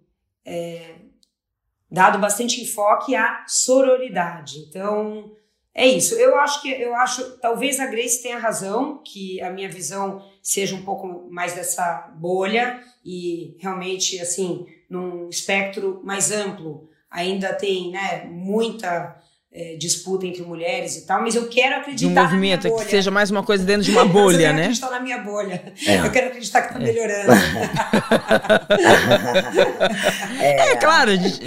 [0.44, 0.94] é,
[1.90, 4.60] dado bastante enfoque à sororidade.
[4.60, 5.32] Então,
[5.78, 6.14] É isso.
[6.14, 10.76] Eu acho que eu acho, talvez a Grace tenha razão, que a minha visão seja
[10.76, 18.26] um pouco mais dessa bolha e realmente assim, num espectro mais amplo, ainda tem, né,
[18.26, 19.20] muita
[19.52, 21.96] é, disputa entre mulheres e tal, mas eu quero acreditar.
[21.96, 24.62] De um movimento, que seja mais uma coisa dentro de uma bolha, eu quero né?
[24.62, 25.74] acreditar na minha bolha.
[25.84, 25.98] É.
[25.98, 27.32] Eu quero acreditar que está melhorando.
[30.38, 31.10] É, é claro.
[31.10, 31.40] A gente...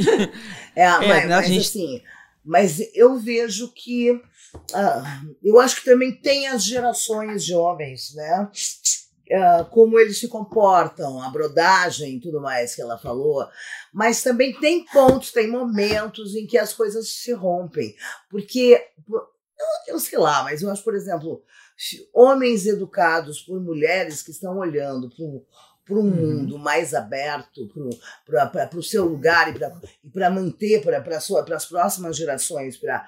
[0.75, 1.59] É, mas, é, mas gente...
[1.62, 2.01] assim,
[2.43, 4.19] mas eu vejo que.
[4.55, 8.49] Uh, eu acho que também tem as gerações de homens, né?
[9.31, 13.47] Uh, como eles se comportam, a brodagem e tudo mais que ela falou,
[13.93, 17.95] mas também tem pontos, tem momentos em que as coisas se rompem.
[18.27, 18.83] Porque,
[19.88, 21.43] eu, sei lá, mas eu acho, por exemplo,
[22.12, 25.23] homens educados por mulheres que estão olhando para
[25.95, 26.09] um uhum.
[26.09, 27.67] mundo mais aberto,
[28.25, 31.03] para o seu lugar e para manter para
[31.55, 33.07] as próximas gerações, para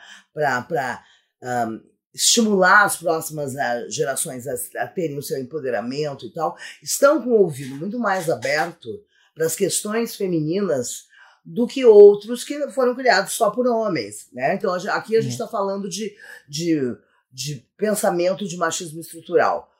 [1.41, 1.81] um,
[2.13, 7.29] estimular as próximas ah, gerações a, a, terem o seu empoderamento e tal, estão com
[7.29, 8.89] o ouvido muito mais aberto
[9.33, 11.09] para as questões femininas
[11.43, 14.27] do que outros que foram criados só por homens.
[14.31, 14.55] Né?
[14.55, 16.15] Então, aqui a gente está falando de,
[16.47, 16.95] de,
[17.31, 19.71] de pensamento de machismo estrutural.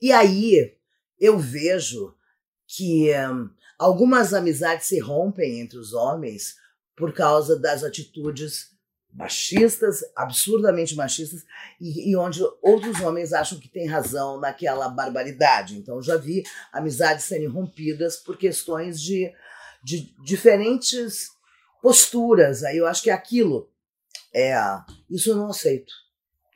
[0.00, 0.76] E aí
[1.18, 2.14] eu vejo
[2.66, 6.56] que um, algumas amizades se rompem entre os homens
[6.94, 8.76] por causa das atitudes
[9.12, 11.44] machistas, absurdamente machistas,
[11.80, 15.76] e, e, onde outros homens acham que têm razão naquela barbaridade.
[15.76, 19.32] Então, já vi amizades serem rompidas por questões de,
[19.82, 21.28] de diferentes
[21.82, 22.62] posturas.
[22.62, 23.70] Aí eu acho que é aquilo.
[24.32, 24.54] É,
[25.10, 25.92] isso eu não aceito.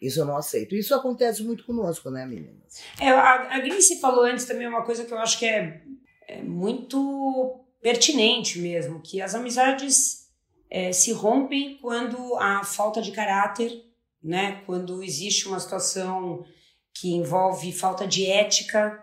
[0.00, 0.74] Isso eu não aceito.
[0.74, 2.82] Isso acontece muito conosco, né, meninas?
[3.00, 5.80] É, a, a Grace falou antes também uma coisa que eu acho que é,
[6.28, 10.21] é muito pertinente mesmo, que as amizades
[10.74, 13.70] é, se rompem quando há falta de caráter,
[14.24, 14.62] né?
[14.64, 16.46] quando existe uma situação
[16.94, 18.98] que envolve falta de ética.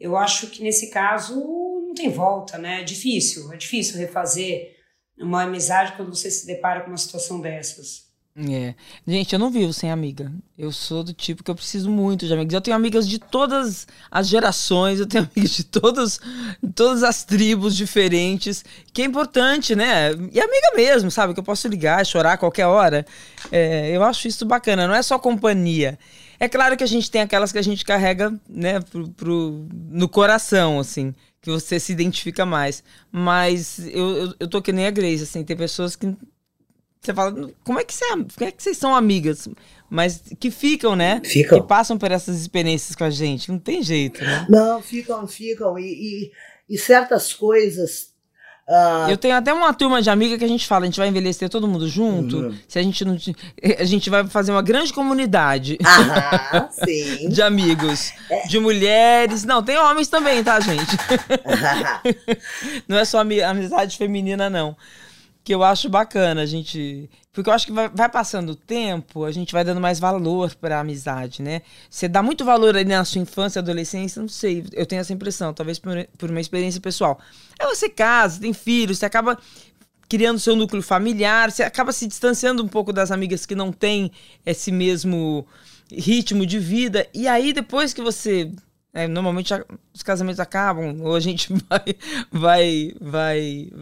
[0.00, 2.80] Eu acho que nesse caso não tem volta, né?
[2.80, 4.74] É difícil, é difícil refazer
[5.18, 8.10] uma amizade quando você se depara com uma situação dessas.
[8.34, 8.74] É.
[9.06, 10.32] Gente, eu não vivo sem amiga.
[10.56, 12.54] Eu sou do tipo que eu preciso muito de amigas.
[12.54, 16.18] Eu tenho amigas de todas as gerações, eu tenho amigas de todas,
[16.74, 20.12] todas as tribos diferentes, que é importante, né?
[20.32, 21.34] E amiga mesmo, sabe?
[21.34, 23.04] Que eu posso ligar, chorar a qualquer hora.
[23.50, 25.98] É, eu acho isso bacana, não é só companhia.
[26.40, 30.08] É claro que a gente tem aquelas que a gente carrega, né, pro, pro, no
[30.08, 32.82] coração, assim, que você se identifica mais.
[33.12, 36.16] Mas eu, eu, eu tô que nem a Grace, assim, tem pessoas que
[37.02, 39.48] você fala, como é que, você, como é que vocês são amigas?
[39.90, 41.20] Mas que ficam, né?
[41.24, 41.60] Ficam.
[41.60, 43.50] Que passam por essas experiências com a gente.
[43.50, 44.46] Não tem jeito, né?
[44.48, 45.78] Não, ficam, ficam.
[45.78, 46.32] E, e,
[46.70, 48.12] e certas coisas.
[48.68, 49.10] Uh...
[49.10, 51.50] Eu tenho até uma turma de amiga que a gente fala, a gente vai envelhecer
[51.50, 52.38] todo mundo junto.
[52.38, 52.58] Uhum.
[52.68, 53.18] Se a gente não.
[53.78, 55.76] A gente vai fazer uma grande comunidade.
[55.84, 57.28] Ah, sim.
[57.30, 58.12] de amigos.
[58.30, 58.46] É.
[58.46, 59.44] De mulheres.
[59.44, 60.96] Não, tem homens também, tá, gente?
[62.86, 64.76] não é só amizade feminina, não
[65.44, 67.10] que eu acho bacana a gente.
[67.32, 70.54] Porque eu acho que vai, vai passando o tempo, a gente vai dando mais valor
[70.54, 71.62] para a amizade, né?
[71.88, 75.52] Você dá muito valor ali na sua infância, adolescência, não sei, eu tenho essa impressão,
[75.54, 77.18] talvez por, por uma experiência pessoal.
[77.58, 79.38] Aí você casa, tem filhos, você acaba
[80.08, 84.12] criando seu núcleo familiar, você acaba se distanciando um pouco das amigas que não têm
[84.44, 85.46] esse mesmo
[85.90, 87.08] ritmo de vida.
[87.14, 88.52] E aí, depois que você
[88.94, 89.52] é, normalmente
[89.94, 91.96] os casamentos acabam, ou a gente vai,
[92.30, 93.72] vai, vai,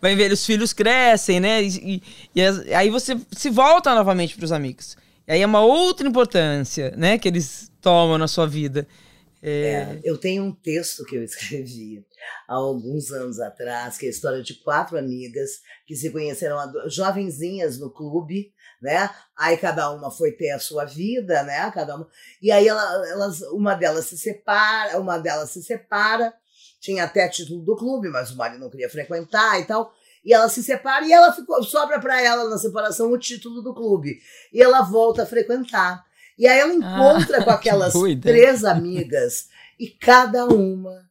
[0.00, 1.62] vai ver, os filhos crescem, né?
[1.62, 2.02] E, e,
[2.36, 4.96] e aí você se volta novamente para os amigos.
[5.26, 8.86] E aí é uma outra importância, né, que eles tomam na sua vida.
[9.42, 9.50] É...
[9.62, 12.04] É, eu tenho um texto que eu escrevi
[12.48, 15.50] há alguns anos atrás, que é a história de quatro amigas
[15.86, 19.10] que se conheceram jovenzinhas no clube, né?
[19.36, 21.70] Aí cada uma foi ter a sua vida, né?
[21.70, 22.08] Cada uma.
[22.40, 26.32] E aí ela, elas, uma delas se separa, uma delas se separa,
[26.80, 29.92] tinha até título do clube, mas o marido não queria frequentar e tal.
[30.24, 33.74] E ela se separa e ela ficou, sobra para ela na separação o título do
[33.74, 34.18] clube.
[34.52, 36.04] E ela volta a frequentar.
[36.38, 41.09] E aí ela encontra ah, com aquelas três amigas e cada uma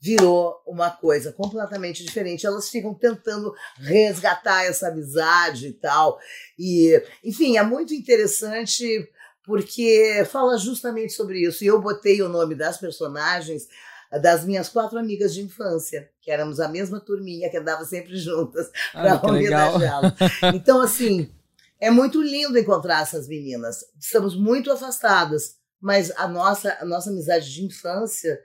[0.00, 2.46] virou uma coisa completamente diferente.
[2.46, 6.18] Elas ficam tentando resgatar essa amizade e tal.
[6.58, 9.08] E, enfim, é muito interessante
[9.44, 11.62] porque fala justamente sobre isso.
[11.62, 13.68] E eu botei o nome das personagens
[14.18, 18.68] das minhas quatro amigas de infância, que éramos a mesma turminha que andava sempre juntas
[18.92, 20.16] para homenageá-la.
[20.52, 21.30] Então, assim,
[21.78, 23.84] é muito lindo encontrar essas meninas.
[24.00, 28.40] Estamos muito afastadas, mas a nossa, a nossa amizade de infância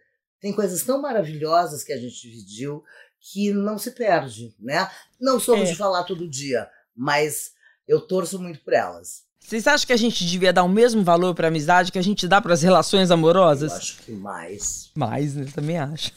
[0.45, 2.84] tem coisas tão maravilhosas que a gente dividiu
[3.19, 4.87] que não se perde, né?
[5.19, 5.71] Não somos é.
[5.71, 7.54] de falar todo dia, mas
[7.87, 9.23] eu torço muito por elas.
[9.39, 12.27] Vocês acham que a gente devia dar o mesmo valor para amizade que a gente
[12.27, 13.71] dá para as relações amorosas?
[13.71, 14.91] Eu acho que mais.
[14.93, 15.48] Mais, né?
[15.52, 16.12] Também acho.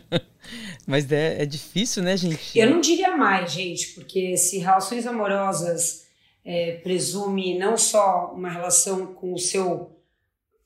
[0.88, 2.58] Mas é, é difícil, né, gente?
[2.58, 6.06] Eu não diria mais, gente, porque se relações amorosas
[6.42, 10.01] é, presume não só uma relação com o seu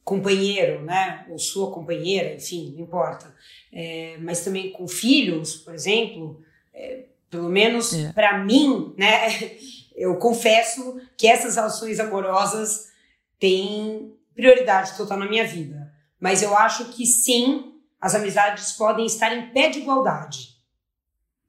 [0.07, 3.35] companheiro, né, ou sua companheira, enfim, não importa,
[3.73, 6.41] é, mas também com filhos, por exemplo,
[6.73, 8.13] é, pelo menos é.
[8.13, 9.27] para mim, né,
[9.97, 12.93] eu confesso que essas relações amorosas
[13.41, 15.93] têm prioridade total na minha vida.
[16.21, 20.55] Mas eu acho que sim, as amizades podem estar em pé de igualdade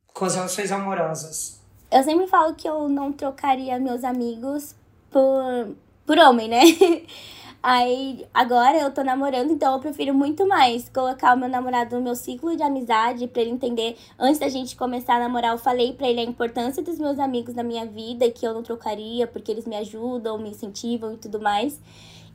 [0.08, 1.62] com as relações amorosas.
[1.92, 4.76] Eu sempre falo que eu não trocaria meus amigos
[5.12, 5.76] por,
[6.08, 6.62] por homem, né?
[7.62, 12.02] Aí agora eu tô namorando, então eu prefiro muito mais colocar o meu namorado no
[12.02, 13.98] meu ciclo de amizade para ele entender.
[14.18, 17.56] Antes da gente começar a namorar, eu falei para ele a importância dos meus amigos
[17.56, 21.42] na minha vida, que eu não trocaria porque eles me ajudam, me incentivam e tudo
[21.42, 21.82] mais.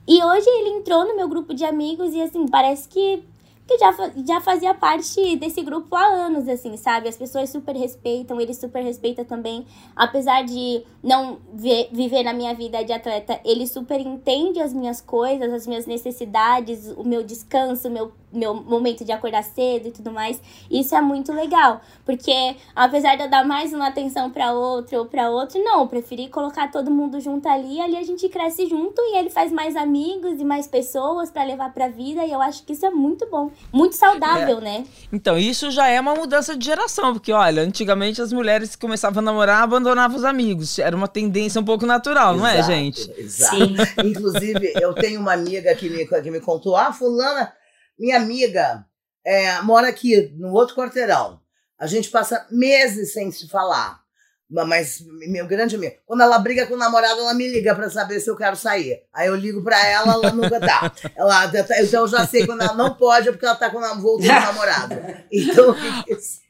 [0.05, 3.23] E hoje ele entrou no meu grupo de amigos e assim, parece que
[3.79, 7.07] já, já fazia parte desse grupo há anos, assim, sabe?
[7.07, 9.65] As pessoas super respeitam, ele super respeita também.
[9.95, 15.01] Apesar de não ver, viver na minha vida de atleta, ele super entende as minhas
[15.01, 19.91] coisas, as minhas necessidades, o meu descanso, o meu meu momento de acordar cedo e
[19.91, 20.41] tudo mais.
[20.69, 25.05] Isso é muito legal, porque apesar de eu dar mais uma atenção para outro ou
[25.05, 28.99] para outro, não, eu preferi colocar todo mundo junto ali, ali a gente cresce junto
[29.01, 32.63] e ele faz mais amigos e mais pessoas para levar para vida e eu acho
[32.65, 34.61] que isso é muito bom, muito saudável, é.
[34.61, 34.85] né?
[35.11, 39.19] Então, isso já é uma mudança de geração, porque olha, antigamente as mulheres que começavam
[39.19, 43.13] a namorar abandonavam os amigos, era uma tendência um pouco natural, exato, não é, gente?
[43.17, 43.55] Exato.
[43.55, 43.75] Sim.
[44.05, 47.53] Inclusive, eu tenho uma amiga que me, que me contou, ah, fulana
[47.97, 48.85] minha amiga
[49.25, 51.39] é, mora aqui, no outro quarteirão.
[51.79, 54.02] A gente passa meses sem se falar.
[54.67, 58.19] Mas meu grande amigo, quando ela briga com o namorado, ela me liga para saber
[58.19, 59.01] se eu quero sair.
[59.11, 60.91] Aí eu ligo para ela, ela nunca tá.
[61.15, 61.45] Ela,
[61.81, 64.41] então eu já sei quando ela não pode, é porque ela tá com voltando o
[64.41, 64.95] namorado.
[65.31, 66.43] Então, o que, que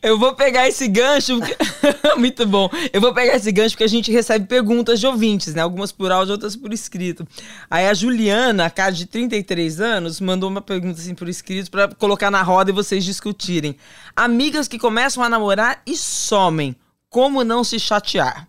[0.00, 1.38] eu vou pegar esse gancho.
[1.38, 1.56] Porque...
[2.16, 2.70] Muito bom.
[2.92, 5.62] Eu vou pegar esse gancho porque a gente recebe perguntas de ouvintes, né?
[5.62, 7.26] Algumas por áudio, outras por escrito.
[7.68, 11.88] Aí a Juliana, a cara de 33 anos, mandou uma pergunta assim por escrito para
[11.88, 13.76] colocar na roda e vocês discutirem.
[14.14, 16.76] Amigas que começam a namorar e somem.
[17.10, 18.48] Como não se chatear?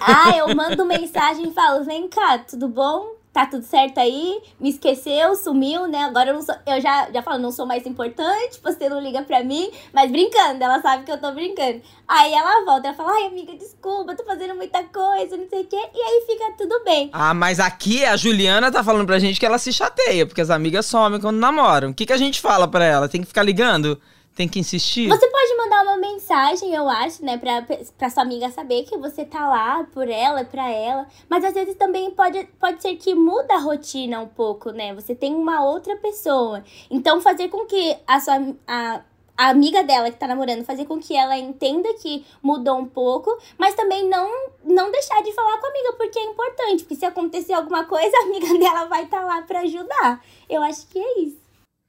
[0.00, 3.14] Ah, eu mando mensagem e falo: vem cá, tudo bom?
[3.34, 6.04] tá tudo certo aí, me esqueceu, sumiu, né?
[6.04, 9.22] Agora eu, não sou, eu já, já falo, não sou mais importante, você não liga
[9.22, 11.82] pra mim, mas brincando, ela sabe que eu tô brincando.
[12.06, 15.64] Aí ela volta, ela fala, ai amiga, desculpa, tô fazendo muita coisa, não sei o
[15.64, 17.10] quê, e aí fica tudo bem.
[17.12, 20.50] Ah, mas aqui a Juliana tá falando pra gente que ela se chateia, porque as
[20.50, 21.90] amigas somem quando namoram.
[21.90, 23.08] O que, que a gente fala pra ela?
[23.08, 24.00] Tem que ficar ligando?
[24.34, 25.08] Tem que insistir?
[25.08, 27.64] Você pode mandar uma mensagem, eu acho, né, pra,
[27.96, 31.06] pra sua amiga saber que você tá lá por ela, pra ela.
[31.28, 34.92] Mas às vezes também pode, pode ser que muda a rotina um pouco, né?
[34.94, 36.64] Você tem uma outra pessoa.
[36.90, 38.34] Então, fazer com que a sua.
[38.66, 39.02] A,
[39.36, 43.36] a amiga dela que tá namorando, fazer com que ela entenda que mudou um pouco,
[43.58, 44.30] mas também não
[44.64, 48.14] não deixar de falar com a amiga, porque é importante, porque se acontecer alguma coisa,
[48.18, 50.24] a amiga dela vai estar tá lá para ajudar.
[50.48, 51.38] Eu acho que é isso.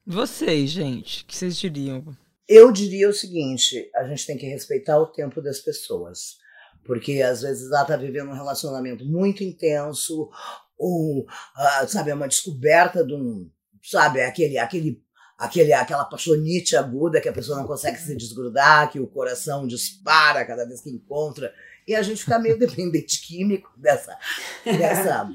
[0.05, 2.03] Vocês, gente, o que vocês diriam?
[2.47, 6.37] Eu diria o seguinte: a gente tem que respeitar o tempo das pessoas.
[6.85, 10.29] Porque às vezes ela está vivendo um relacionamento muito intenso,
[10.77, 13.49] ou, uh, sabe, é uma descoberta de um,
[13.81, 15.01] sabe, aquele, aquele,
[15.35, 20.45] aquele, aquela paixonite aguda que a pessoa não consegue se desgrudar, que o coração dispara
[20.45, 21.51] cada vez que encontra.
[21.87, 24.15] E a gente fica meio dependente químico dessa,
[24.63, 25.29] dessa,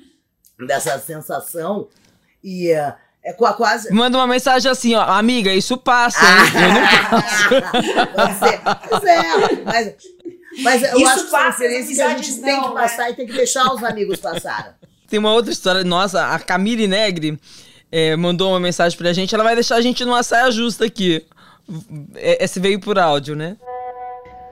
[0.67, 1.89] dessa sensação.
[2.45, 2.73] E.
[3.23, 3.93] É quase.
[3.93, 6.37] Manda uma mensagem assim, ó, amiga, isso passa, hein?
[7.11, 8.89] Ah, eu não passo.
[8.89, 9.95] Pois é, mas,
[10.63, 13.11] mas eu isso acho que passa, que a gente não, tem que passar né?
[13.11, 14.73] e tem que deixar os amigos passarem.
[15.07, 17.39] Tem uma outra história nossa, a Camille Negri
[17.93, 21.25] é, mandou uma mensagem pra gente, ela vai deixar a gente numa saia justa aqui.
[22.15, 23.57] É, esse veio por áudio, né?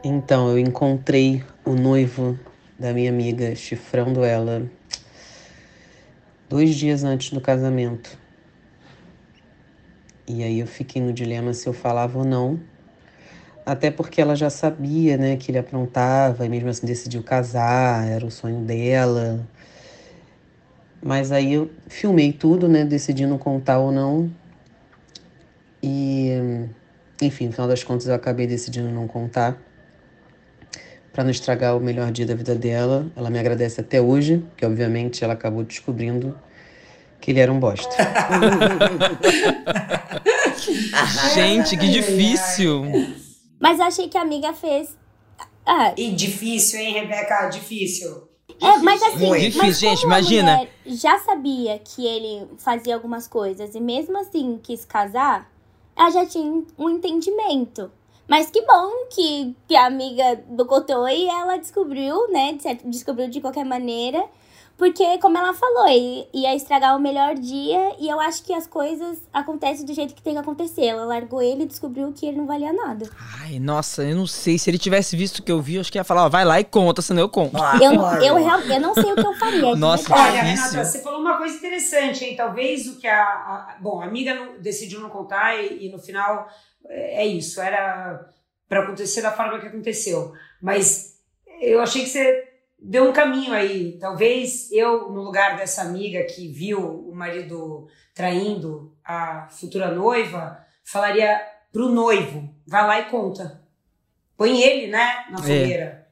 [0.05, 2.39] Então, eu encontrei o noivo
[2.79, 4.62] da minha amiga chifrando ela
[6.49, 8.16] dois dias antes do casamento.
[10.29, 12.61] E aí eu fiquei no dilema se eu falava ou não.
[13.64, 18.26] Até porque ela já sabia, né, que ele aprontava e mesmo assim decidiu casar, era
[18.26, 19.47] o sonho dela.
[21.03, 24.31] Mas aí eu filmei tudo, né, decidi não contar ou não.
[25.83, 26.33] E,
[27.22, 29.57] enfim, no final das contas eu acabei decidindo não contar
[31.12, 33.07] para não estragar o melhor dia da vida dela.
[33.16, 36.37] Ela me agradece até hoje, que obviamente ela acabou descobrindo
[37.21, 37.89] que ele era um bosta.
[41.35, 42.85] Gente, que difícil.
[43.61, 44.97] Mas achei que a amiga fez.
[45.66, 45.93] Ah.
[45.97, 47.49] E difícil, hein, Rebeca?
[47.49, 48.29] Difícil.
[48.61, 50.69] É, mas assim, Muito difícil, mas gente, como a imagina.
[50.87, 55.49] já sabia que ele fazia algumas coisas e mesmo assim quis casar,
[55.97, 57.91] ela já tinha um entendimento.
[58.27, 62.59] Mas que bom que, que a amiga do Cotoi, ela descobriu, né?
[62.85, 64.23] Descobriu de qualquer maneira.
[64.79, 65.89] Porque, como ela falou,
[66.33, 67.97] ia estragar o melhor dia.
[67.99, 70.85] E eu acho que as coisas acontecem do jeito que tem que acontecer.
[70.87, 73.11] Ela largou ele e descobriu que ele não valia nada.
[73.41, 74.57] Ai, nossa, eu não sei.
[74.57, 76.45] Se ele tivesse visto o que eu vi, eu acho que ia falar, ó, vai
[76.45, 77.57] lá e conta, senão eu conto.
[77.61, 78.24] Ah, Eu, olha.
[78.24, 79.74] eu, real- eu não sei o que eu faria.
[79.74, 80.14] Nossa.
[80.14, 80.43] Olha.
[80.43, 82.37] Renata, você falou uma coisa interessante, hein?
[82.37, 83.20] Talvez o que a.
[83.20, 86.47] a- bom, a amiga não- decidiu não contar e, e no final
[86.89, 87.61] é é isso.
[87.61, 88.29] Era
[88.68, 90.33] para acontecer da forma que aconteceu.
[90.62, 91.16] Mas
[91.61, 92.48] eu achei que você
[92.81, 93.99] deu um caminho aí.
[93.99, 101.41] Talvez eu, no lugar dessa amiga que viu o marido traindo a futura noiva, falaria
[101.72, 103.62] pro noivo: vai lá e conta.
[104.37, 106.07] Põe ele, né, na fogueira.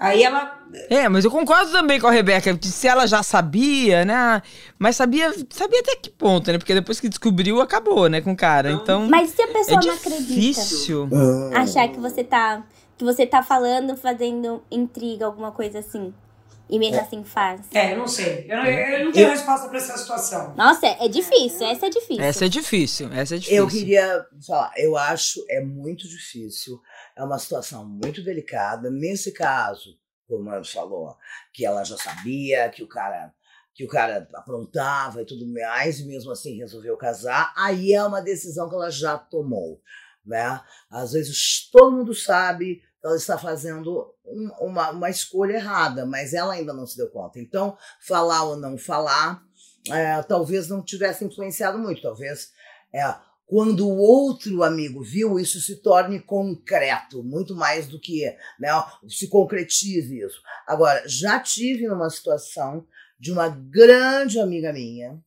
[0.00, 0.58] Aí ela
[0.88, 4.40] É, mas eu concordo também com a Rebeca, se ela já sabia, né?
[4.78, 6.56] Mas sabia, sabia até que ponto, né?
[6.56, 8.72] Porque depois que descobriu, acabou, né, com o cara.
[8.72, 10.24] Então, Mas se a é pessoa não acredita?
[10.24, 11.08] difícil.
[11.54, 12.64] Achar que você tá
[13.00, 16.12] que você tá falando, fazendo intriga, alguma coisa assim.
[16.68, 17.62] E mesmo assim faz.
[17.72, 18.44] É, eu não sei.
[18.46, 20.54] Eu não, eu não tenho resposta para essa situação.
[20.54, 22.22] Nossa, é difícil, essa é difícil.
[22.22, 23.56] Essa é difícil, essa é difícil.
[23.56, 26.78] Eu queria falar, eu acho é muito difícil,
[27.16, 28.90] é uma situação muito delicada.
[28.90, 29.98] Nesse caso,
[30.28, 31.16] como a falou,
[31.54, 33.32] que ela já sabia que o cara
[33.74, 38.20] que o cara aprontava e tudo mais, e mesmo assim resolveu casar, aí é uma
[38.20, 39.80] decisão que ela já tomou,
[40.22, 40.60] né?
[40.90, 46.54] Às vezes todo mundo sabe ela está fazendo um- uma, uma escolha errada, mas ela
[46.54, 47.38] ainda não se deu conta.
[47.40, 47.76] Então,
[48.06, 49.42] falar ou não falar,
[49.90, 52.50] é, talvez não tivesse influenciado muito, talvez
[52.92, 53.14] é,
[53.46, 58.24] quando o outro amigo viu, isso se torne concreto, muito mais do que
[58.60, 58.68] né,
[59.08, 60.40] se concretize isso.
[60.66, 62.86] Agora, já tive numa situação
[63.18, 65.18] de uma grande amiga minha,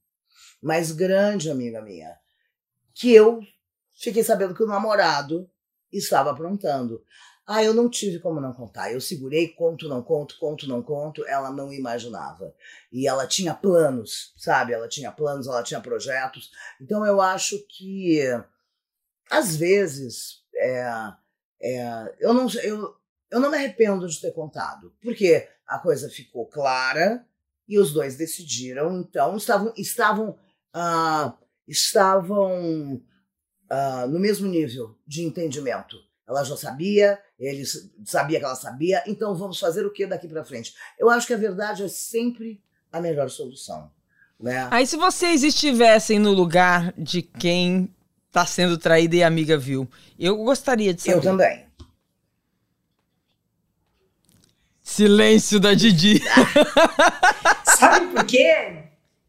[0.61, 2.15] mas grande amiga minha,
[2.93, 3.41] que eu
[3.93, 5.49] fiquei sabendo que o namorado
[5.91, 7.03] estava aprontando.
[7.45, 8.91] Ah, eu não tive como não contar.
[8.91, 11.25] Eu segurei, conto, não conto, conto, não conto.
[11.27, 12.53] Ela não imaginava.
[12.91, 14.71] E ela tinha planos, sabe?
[14.73, 16.51] Ela tinha planos, ela tinha projetos.
[16.81, 18.21] Então eu acho que
[19.29, 21.13] às vezes é,
[21.61, 22.95] é, eu, não, eu,
[23.31, 27.25] eu não me arrependo de ter contado, porque a coisa ficou clara
[27.67, 30.37] e os dois decidiram, então estavam estavam
[30.73, 31.37] ah,
[31.67, 33.01] estavam
[33.69, 35.97] ah, no mesmo nível de entendimento.
[36.27, 37.63] Ela já sabia, ele
[38.05, 40.73] sabia que ela sabia, então vamos fazer o que daqui para frente?
[40.97, 43.91] Eu acho que a verdade é sempre a melhor solução.
[44.39, 44.67] Né?
[44.71, 47.93] Aí se vocês estivessem no lugar de quem
[48.31, 49.87] tá sendo traída e a amiga viu,
[50.19, 51.17] eu gostaria de saber.
[51.17, 51.65] Eu também.
[54.81, 56.21] Silêncio da Didi.
[57.77, 58.83] Sabe por quê?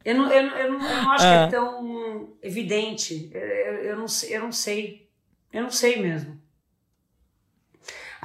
[0.04, 1.48] Eu não, eu, não- eu não, eu não acho Ah.
[1.48, 3.30] que é tão evidente.
[3.32, 5.08] Eu, eu, eu não, eu não sei.
[5.52, 6.40] Eu não sei mesmo.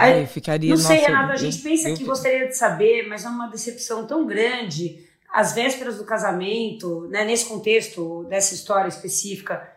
[0.02, 2.56] Aí, eu ficaria, não sei, nossa, Renata, a eu- gente pensa eu- que gostaria de
[2.58, 5.08] saber, mas é uma decepção tão grande.
[5.32, 9.68] Às vésperas do casamento, né, nesse contexto dessa história específica,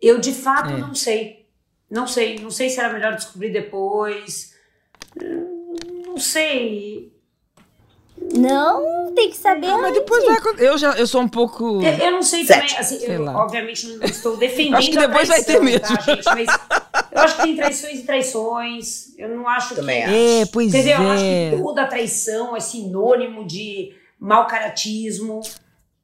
[0.00, 0.76] eu de fato É.
[0.78, 1.46] não sei.
[1.90, 2.38] Não sei.
[2.38, 4.54] Não sei se era melhor descobrir depois.
[6.06, 7.12] Não sei.
[8.36, 9.66] Não, tem que saber.
[9.66, 10.68] Ah, mas depois vai acontecer.
[10.68, 11.82] Eu já eu sou um pouco.
[11.84, 12.60] Eu, eu não sei Sete.
[12.68, 13.36] também, assim, Sei eu, lá.
[13.42, 15.96] obviamente não estou defendendo Acho que a depois vai ter traição, mesmo.
[15.96, 16.24] tá, gente?
[16.24, 16.46] Mas
[17.14, 19.18] eu acho que tem traições e traições.
[19.18, 20.08] Eu não acho Também que...
[20.08, 20.14] acho.
[20.14, 21.00] É, pois Entendeu?
[21.00, 21.50] Eu acho é.
[21.50, 25.40] que toda traição é sinônimo de mau caratismo.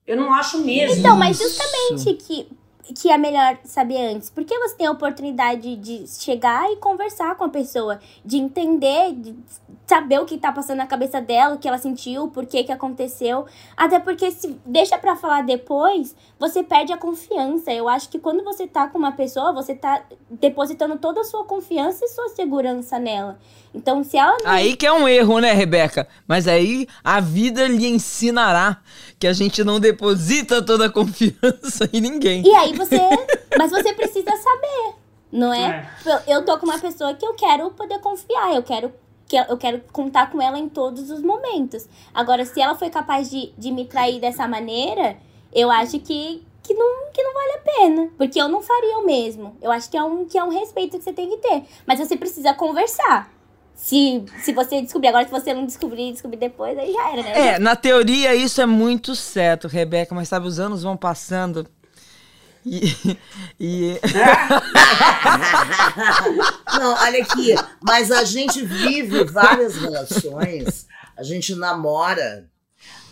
[0.06, 0.98] Eu não acho mesmo.
[0.98, 1.48] Então, mas Isso.
[1.48, 2.46] justamente que,
[2.94, 4.30] que é melhor saber antes.
[4.30, 9.34] Porque você tem a oportunidade de chegar e conversar com a pessoa, de entender, de
[9.86, 12.70] saber o que tá passando na cabeça dela, o que ela sentiu, por que que
[12.70, 13.46] aconteceu.
[13.76, 17.72] Até porque se deixa pra falar depois, você perde a confiança.
[17.72, 21.44] Eu acho que quando você tá com uma pessoa, você tá depositando toda a sua
[21.44, 23.38] confiança e sua segurança nela.
[23.74, 26.06] Então, se ela Aí que é um erro, né, Rebeca?
[26.26, 28.80] Mas aí a vida lhe ensinará
[29.20, 32.42] que a gente não deposita toda a confiança em ninguém.
[32.42, 32.98] E aí você.
[33.58, 34.94] Mas você precisa saber,
[35.30, 35.86] não é?
[36.06, 36.34] É.
[36.34, 38.90] Eu, tô com uma pessoa que eu quero poder confiar, eu quero.
[39.28, 41.86] Que eu quero contar com ela em todos os momentos.
[42.12, 45.18] Agora, se ela foi capaz de, de me trair dessa maneira,
[45.52, 48.10] eu acho que, que, não, que não vale a pena.
[48.16, 49.56] Porque eu não faria o mesmo.
[49.62, 51.62] Eu acho que é, um, que é um respeito que você tem que ter.
[51.86, 53.30] Mas você precisa conversar.
[53.80, 57.22] Se, se você descobrir, agora se você não descobrir e descobrir depois, aí já era,
[57.22, 57.54] né?
[57.54, 61.66] É, na teoria isso é muito certo, Rebeca, mas sabe, os anos vão passando
[62.64, 62.94] e.
[63.58, 63.98] e...
[66.78, 72.50] Não, olha aqui, mas a gente vive várias relações, a gente namora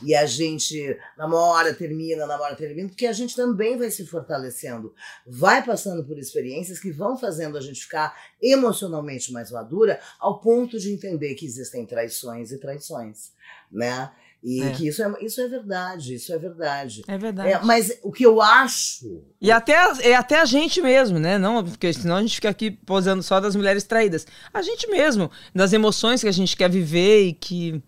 [0.02, 4.94] E a gente namora, termina, namora, termina, porque a gente também vai se fortalecendo,
[5.26, 10.78] vai passando por experiências que vão fazendo a gente ficar emocionalmente mais madura, ao ponto
[10.78, 13.32] de entender que existem traições e traições,
[13.70, 14.10] né?
[14.42, 14.70] E É.
[14.70, 17.02] que isso é, isso é verdade, isso é verdade.
[17.08, 17.50] É verdade.
[17.50, 19.24] É, mas o que eu acho.
[19.40, 21.38] E até, é até a gente mesmo, né?
[21.38, 24.26] Não, porque senão a gente fica aqui posando só das mulheres traídas.
[24.54, 27.82] A gente mesmo, das emoções que a gente quer viver e que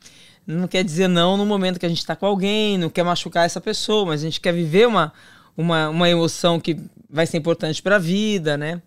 [0.50, 3.46] não quer dizer não no momento que a gente tá com alguém, não quer machucar
[3.46, 5.12] essa pessoa, mas a gente quer viver uma,
[5.56, 6.76] uma, uma emoção que
[7.08, 8.80] vai ser importante pra vida, né?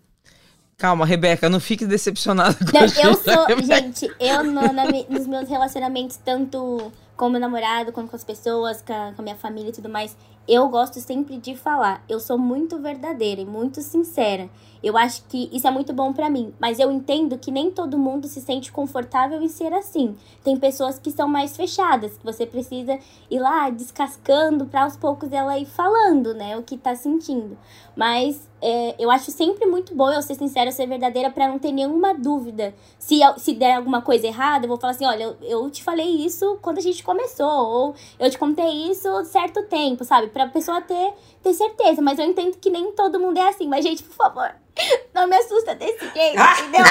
[0.76, 3.06] Calma, Rebeca, não fique decepcionada com Não, a gente.
[3.06, 3.76] eu sou, Rebeca.
[3.76, 8.82] gente, eu no- na nos meus relacionamentos, tanto com meu namorado, quanto com as pessoas,
[8.82, 10.16] com a, com a minha família e tudo mais,
[10.46, 12.04] eu gosto sempre de falar.
[12.08, 14.48] Eu sou muito verdadeira e muito sincera.
[14.82, 17.98] Eu acho que isso é muito bom pra mim, mas eu entendo que nem todo
[17.98, 20.14] mundo se sente confortável em ser assim.
[20.42, 22.98] Tem pessoas que são mais fechadas, que você precisa
[23.30, 27.56] ir lá descascando pra aos poucos ela ir falando, né, o que tá sentindo.
[27.96, 31.70] Mas é, eu acho sempre muito bom eu ser sincera, ser verdadeira, pra não ter
[31.70, 32.74] nenhuma dúvida.
[32.98, 36.24] Se, se der alguma coisa errada, eu vou falar assim: olha, eu, eu te falei
[36.24, 40.28] isso quando a gente começou, ou eu te contei isso certo tempo, sabe?
[40.34, 42.02] Pra pessoa ter, ter certeza.
[42.02, 43.68] Mas eu entendo que nem todo mundo é assim.
[43.68, 44.52] Mas, gente, por favor,
[45.14, 46.84] não me assusta desse jeito, entendeu?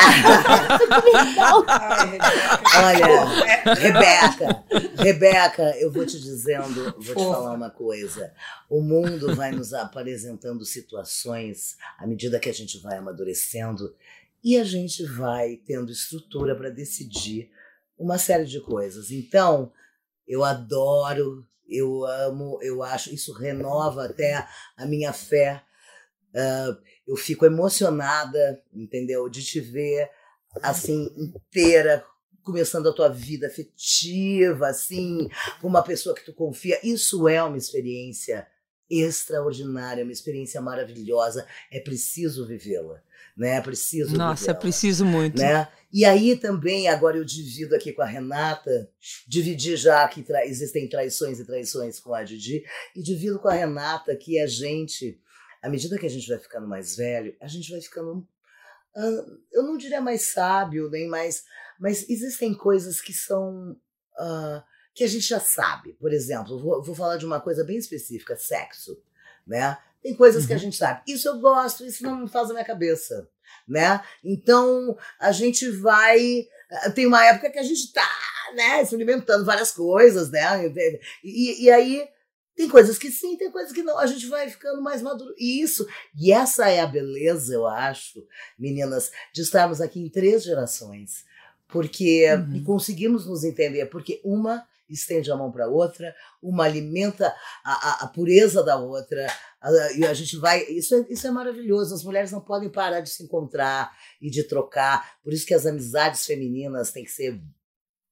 [0.74, 1.66] Isso comigo, não.
[2.86, 4.64] Olha, Rebeca,
[4.98, 8.34] Rebeca, eu vou te dizendo, vou te falar uma coisa.
[8.70, 13.94] O mundo vai nos apresentando situações à medida que a gente vai amadurecendo
[14.44, 17.52] e a gente vai tendo estrutura para decidir
[17.98, 19.12] uma série de coisas.
[19.12, 19.72] Então,
[20.28, 24.48] eu adoro, eu amo, eu acho, isso renova até
[24.78, 25.64] a minha fé.
[26.36, 29.28] Ah, eu fico emocionada, entendeu?
[29.30, 30.10] De te ver
[30.62, 32.06] assim, inteira,
[32.44, 35.28] começando a tua vida afetiva, assim,
[35.62, 36.80] com uma pessoa que tu confia.
[36.84, 38.48] Isso é uma experiência
[38.90, 41.48] extraordinária, uma experiência maravilhosa.
[41.72, 43.02] É preciso vivê-la,
[43.36, 43.62] né?
[43.62, 45.42] Preciso Nossa, é vivê-la, preciso muito.
[45.42, 45.68] né?
[45.92, 48.90] E aí também, agora eu divido aqui com a Renata,
[49.28, 52.64] dividi já que tra- existem traições e traições com a Didi,
[52.96, 55.20] e divido com a Renata que a gente,
[55.62, 58.28] à medida que a gente vai ficando mais velho, a gente vai ficando,
[58.96, 61.44] ah, eu não diria mais sábio, nem mais,
[61.80, 63.76] mas existem coisas que são,
[64.18, 64.64] ah,
[64.96, 65.94] que a gente já sabe.
[65.94, 69.00] Por exemplo, vou, vou falar de uma coisa bem específica, sexo,
[69.46, 69.78] né?
[70.04, 70.62] Tem coisas que a Uhum.
[70.62, 71.02] gente sabe.
[71.08, 73.28] Isso eu gosto, isso não faz a minha cabeça,
[73.68, 74.02] né?
[74.24, 76.20] Então, a gente vai.
[76.70, 78.08] eh, Tem uma época que a gente tá,
[78.54, 80.72] né, experimentando várias coisas, né?
[81.24, 82.06] E, e aí
[82.56, 83.98] tem coisas que sim, tem coisas que não.
[83.98, 85.34] A gente vai ficando mais maduro.
[85.40, 85.88] E isso,
[86.20, 88.24] e essa é a beleza, eu acho,
[88.60, 91.24] meninas, de estarmos aqui em três gerações.
[91.68, 92.56] Porque Uhum.
[92.58, 97.34] e conseguimos nos entender, porque uma estende a mão para outra, uma alimenta
[97.64, 99.28] a, a, a pureza da outra,
[99.96, 100.62] e a gente vai.
[100.66, 101.96] Isso é, isso é maravilhoso.
[101.96, 103.92] As mulheres não podem parar de se encontrar
[104.22, 105.18] e de trocar.
[105.24, 107.42] Por isso que as amizades femininas têm que ser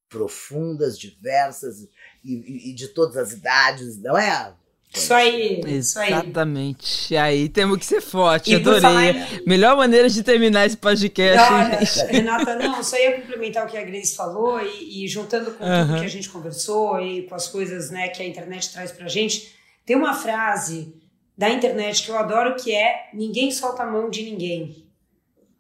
[0.10, 1.90] profundas, diversas e,
[2.24, 4.54] e- e de todas as idades, não é?
[4.94, 6.12] Isso aí, isso aí.
[6.12, 7.16] Exatamente.
[7.16, 8.52] Aí temos que ser forte.
[8.52, 8.82] E Adorei.
[9.12, 11.54] em- Melhor maneira de terminar esse podcast.
[11.54, 11.80] Olha.
[12.12, 15.88] Renata, não, só ia complementar o que a Grace falou e, e juntando com Aham.
[15.88, 19.08] tudo que a gente conversou e com as coisas né, que a internet traz pra
[19.08, 20.94] gente, tem uma frase
[21.38, 24.86] da internet que eu adoro que é ninguém solta a mão de ninguém.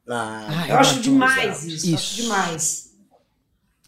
[0.10, 1.68] Ah, Ai, Eu acho exato, demais exato.
[1.68, 1.96] isso, Isso.
[1.96, 2.91] acho demais.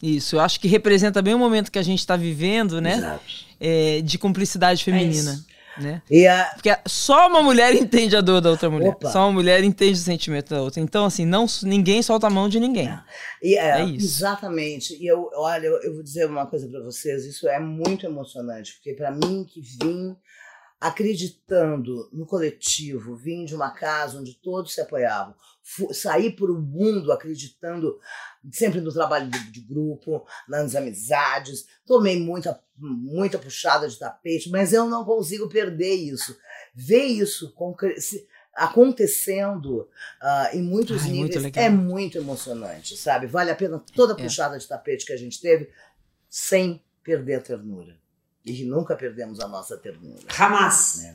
[0.04, 2.96] Isso, eu acho que representa bem o momento que a gente está vivendo, né?
[2.96, 3.24] Exato.
[3.58, 5.32] É, de cumplicidade feminina.
[5.32, 5.46] isso.
[5.78, 6.02] né?
[6.10, 8.90] E a, Porque só uma mulher entende a dor da outra mulher.
[8.90, 9.10] Opa.
[9.10, 10.78] Só uma mulher entende o sentimento da outra.
[10.82, 12.94] Então, assim, não, ninguém solta a mão de ninguém.
[13.42, 14.04] E é, É isso.
[14.04, 14.94] Exatamente.
[15.02, 18.74] E eu, olha, eu, eu vou dizer uma coisa para vocês, isso é muito emocionante,
[18.74, 20.14] porque para mim que vim
[20.78, 25.34] acreditando no coletivo, vim de uma casa onde todos se apoiavam,
[25.92, 27.98] saí para o mundo acreditando
[28.52, 34.72] sempre no trabalho de, de grupo, nas amizades, tomei muita, muita puxada de tapete, mas
[34.72, 36.36] eu não consigo perder isso.
[36.74, 37.54] Ver isso
[38.54, 39.88] acontecendo
[40.20, 41.64] ah, em muitos Ai, muito níveis legal.
[41.64, 43.26] é muito emocionante, sabe?
[43.26, 44.22] Vale a pena toda a É.
[44.22, 45.70] puxada de tapete que a gente teve
[46.28, 47.96] sem perder a ternura.
[48.44, 50.22] E nunca perdemos a nossa ternura.
[50.38, 51.02] Hamas.
[51.02, 51.14] Né?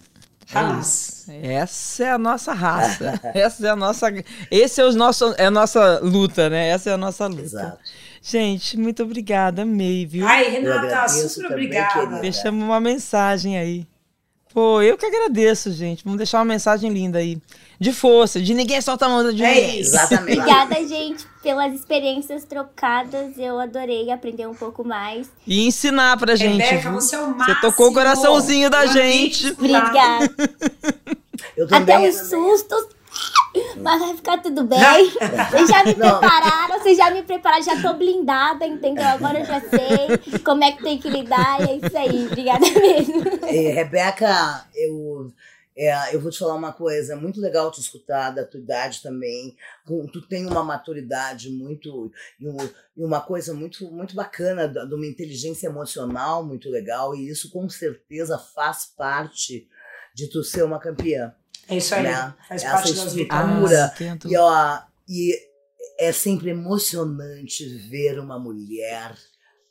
[0.53, 1.25] Hamas.
[1.29, 3.19] Essa é a nossa raça.
[3.33, 4.07] Essa é a nossa.
[4.49, 6.69] Esse é, o nosso, é a nossa luta, né?
[6.69, 7.41] Essa é a nossa luta.
[7.43, 7.79] Exato.
[8.21, 10.27] Gente, muito obrigada, amei, viu?
[10.27, 11.93] Ai, Renata, super também, obrigada.
[11.93, 12.19] querida.
[12.19, 13.87] Deixamos uma mensagem aí.
[14.59, 16.03] Pô, eu que agradeço, gente.
[16.03, 17.37] Vamos deixar uma mensagem linda aí.
[17.79, 19.79] De força, de ninguém solta a mão de É ninguém.
[19.79, 19.95] isso.
[19.95, 20.37] Exatamente.
[20.37, 23.37] Obrigada, gente, pelas experiências trocadas.
[23.37, 25.31] Eu adorei aprender um pouco mais.
[25.47, 26.61] E ensinar pra gente.
[26.61, 27.55] Rebeca, você é o máximo.
[27.55, 29.49] Você tocou o coraçãozinho da Eu gente.
[29.51, 30.29] Obrigada.
[31.55, 31.95] Eu também.
[31.95, 32.98] Até os sustos.
[33.81, 34.79] Mas vai ficar tudo bem.
[34.79, 36.19] Vocês já me Não.
[36.19, 39.05] prepararam, vocês já me prepararam, já tô blindada, entendeu?
[39.07, 42.27] Agora eu já sei como é que tem que lidar e é isso aí.
[42.27, 43.23] Obrigada mesmo.
[43.47, 45.33] É, Rebeca, eu,
[45.75, 49.01] é, eu vou te falar uma coisa, é muito legal te escutar da tua idade
[49.01, 49.55] também.
[49.85, 54.93] Com- Tu tem uma maturidade muito e, um- e uma coisa muito muito bacana, de
[54.93, 59.67] uma inteligência emocional muito legal, e isso com certeza faz parte
[60.13, 61.33] de tu ser uma campeã.
[61.69, 62.03] É isso aí.
[62.03, 62.33] Né?
[62.47, 63.93] Faz Essa parte estrutura.
[63.97, 64.27] tento.
[64.27, 65.37] E, ó, e
[65.99, 69.15] é sempre emocionante ver uma mulher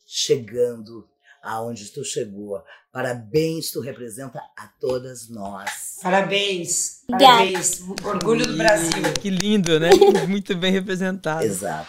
[0.07, 1.09] chegando
[1.43, 2.63] aonde tu chegou.
[2.93, 5.99] Parabéns, tu representa a todas nós.
[6.03, 7.03] Parabéns.
[7.09, 7.81] Parabéns.
[8.05, 9.03] Orgulho do Brasil.
[9.21, 9.91] Que lindo, né?
[10.29, 11.45] Muito bem representado.
[11.45, 11.89] Exato.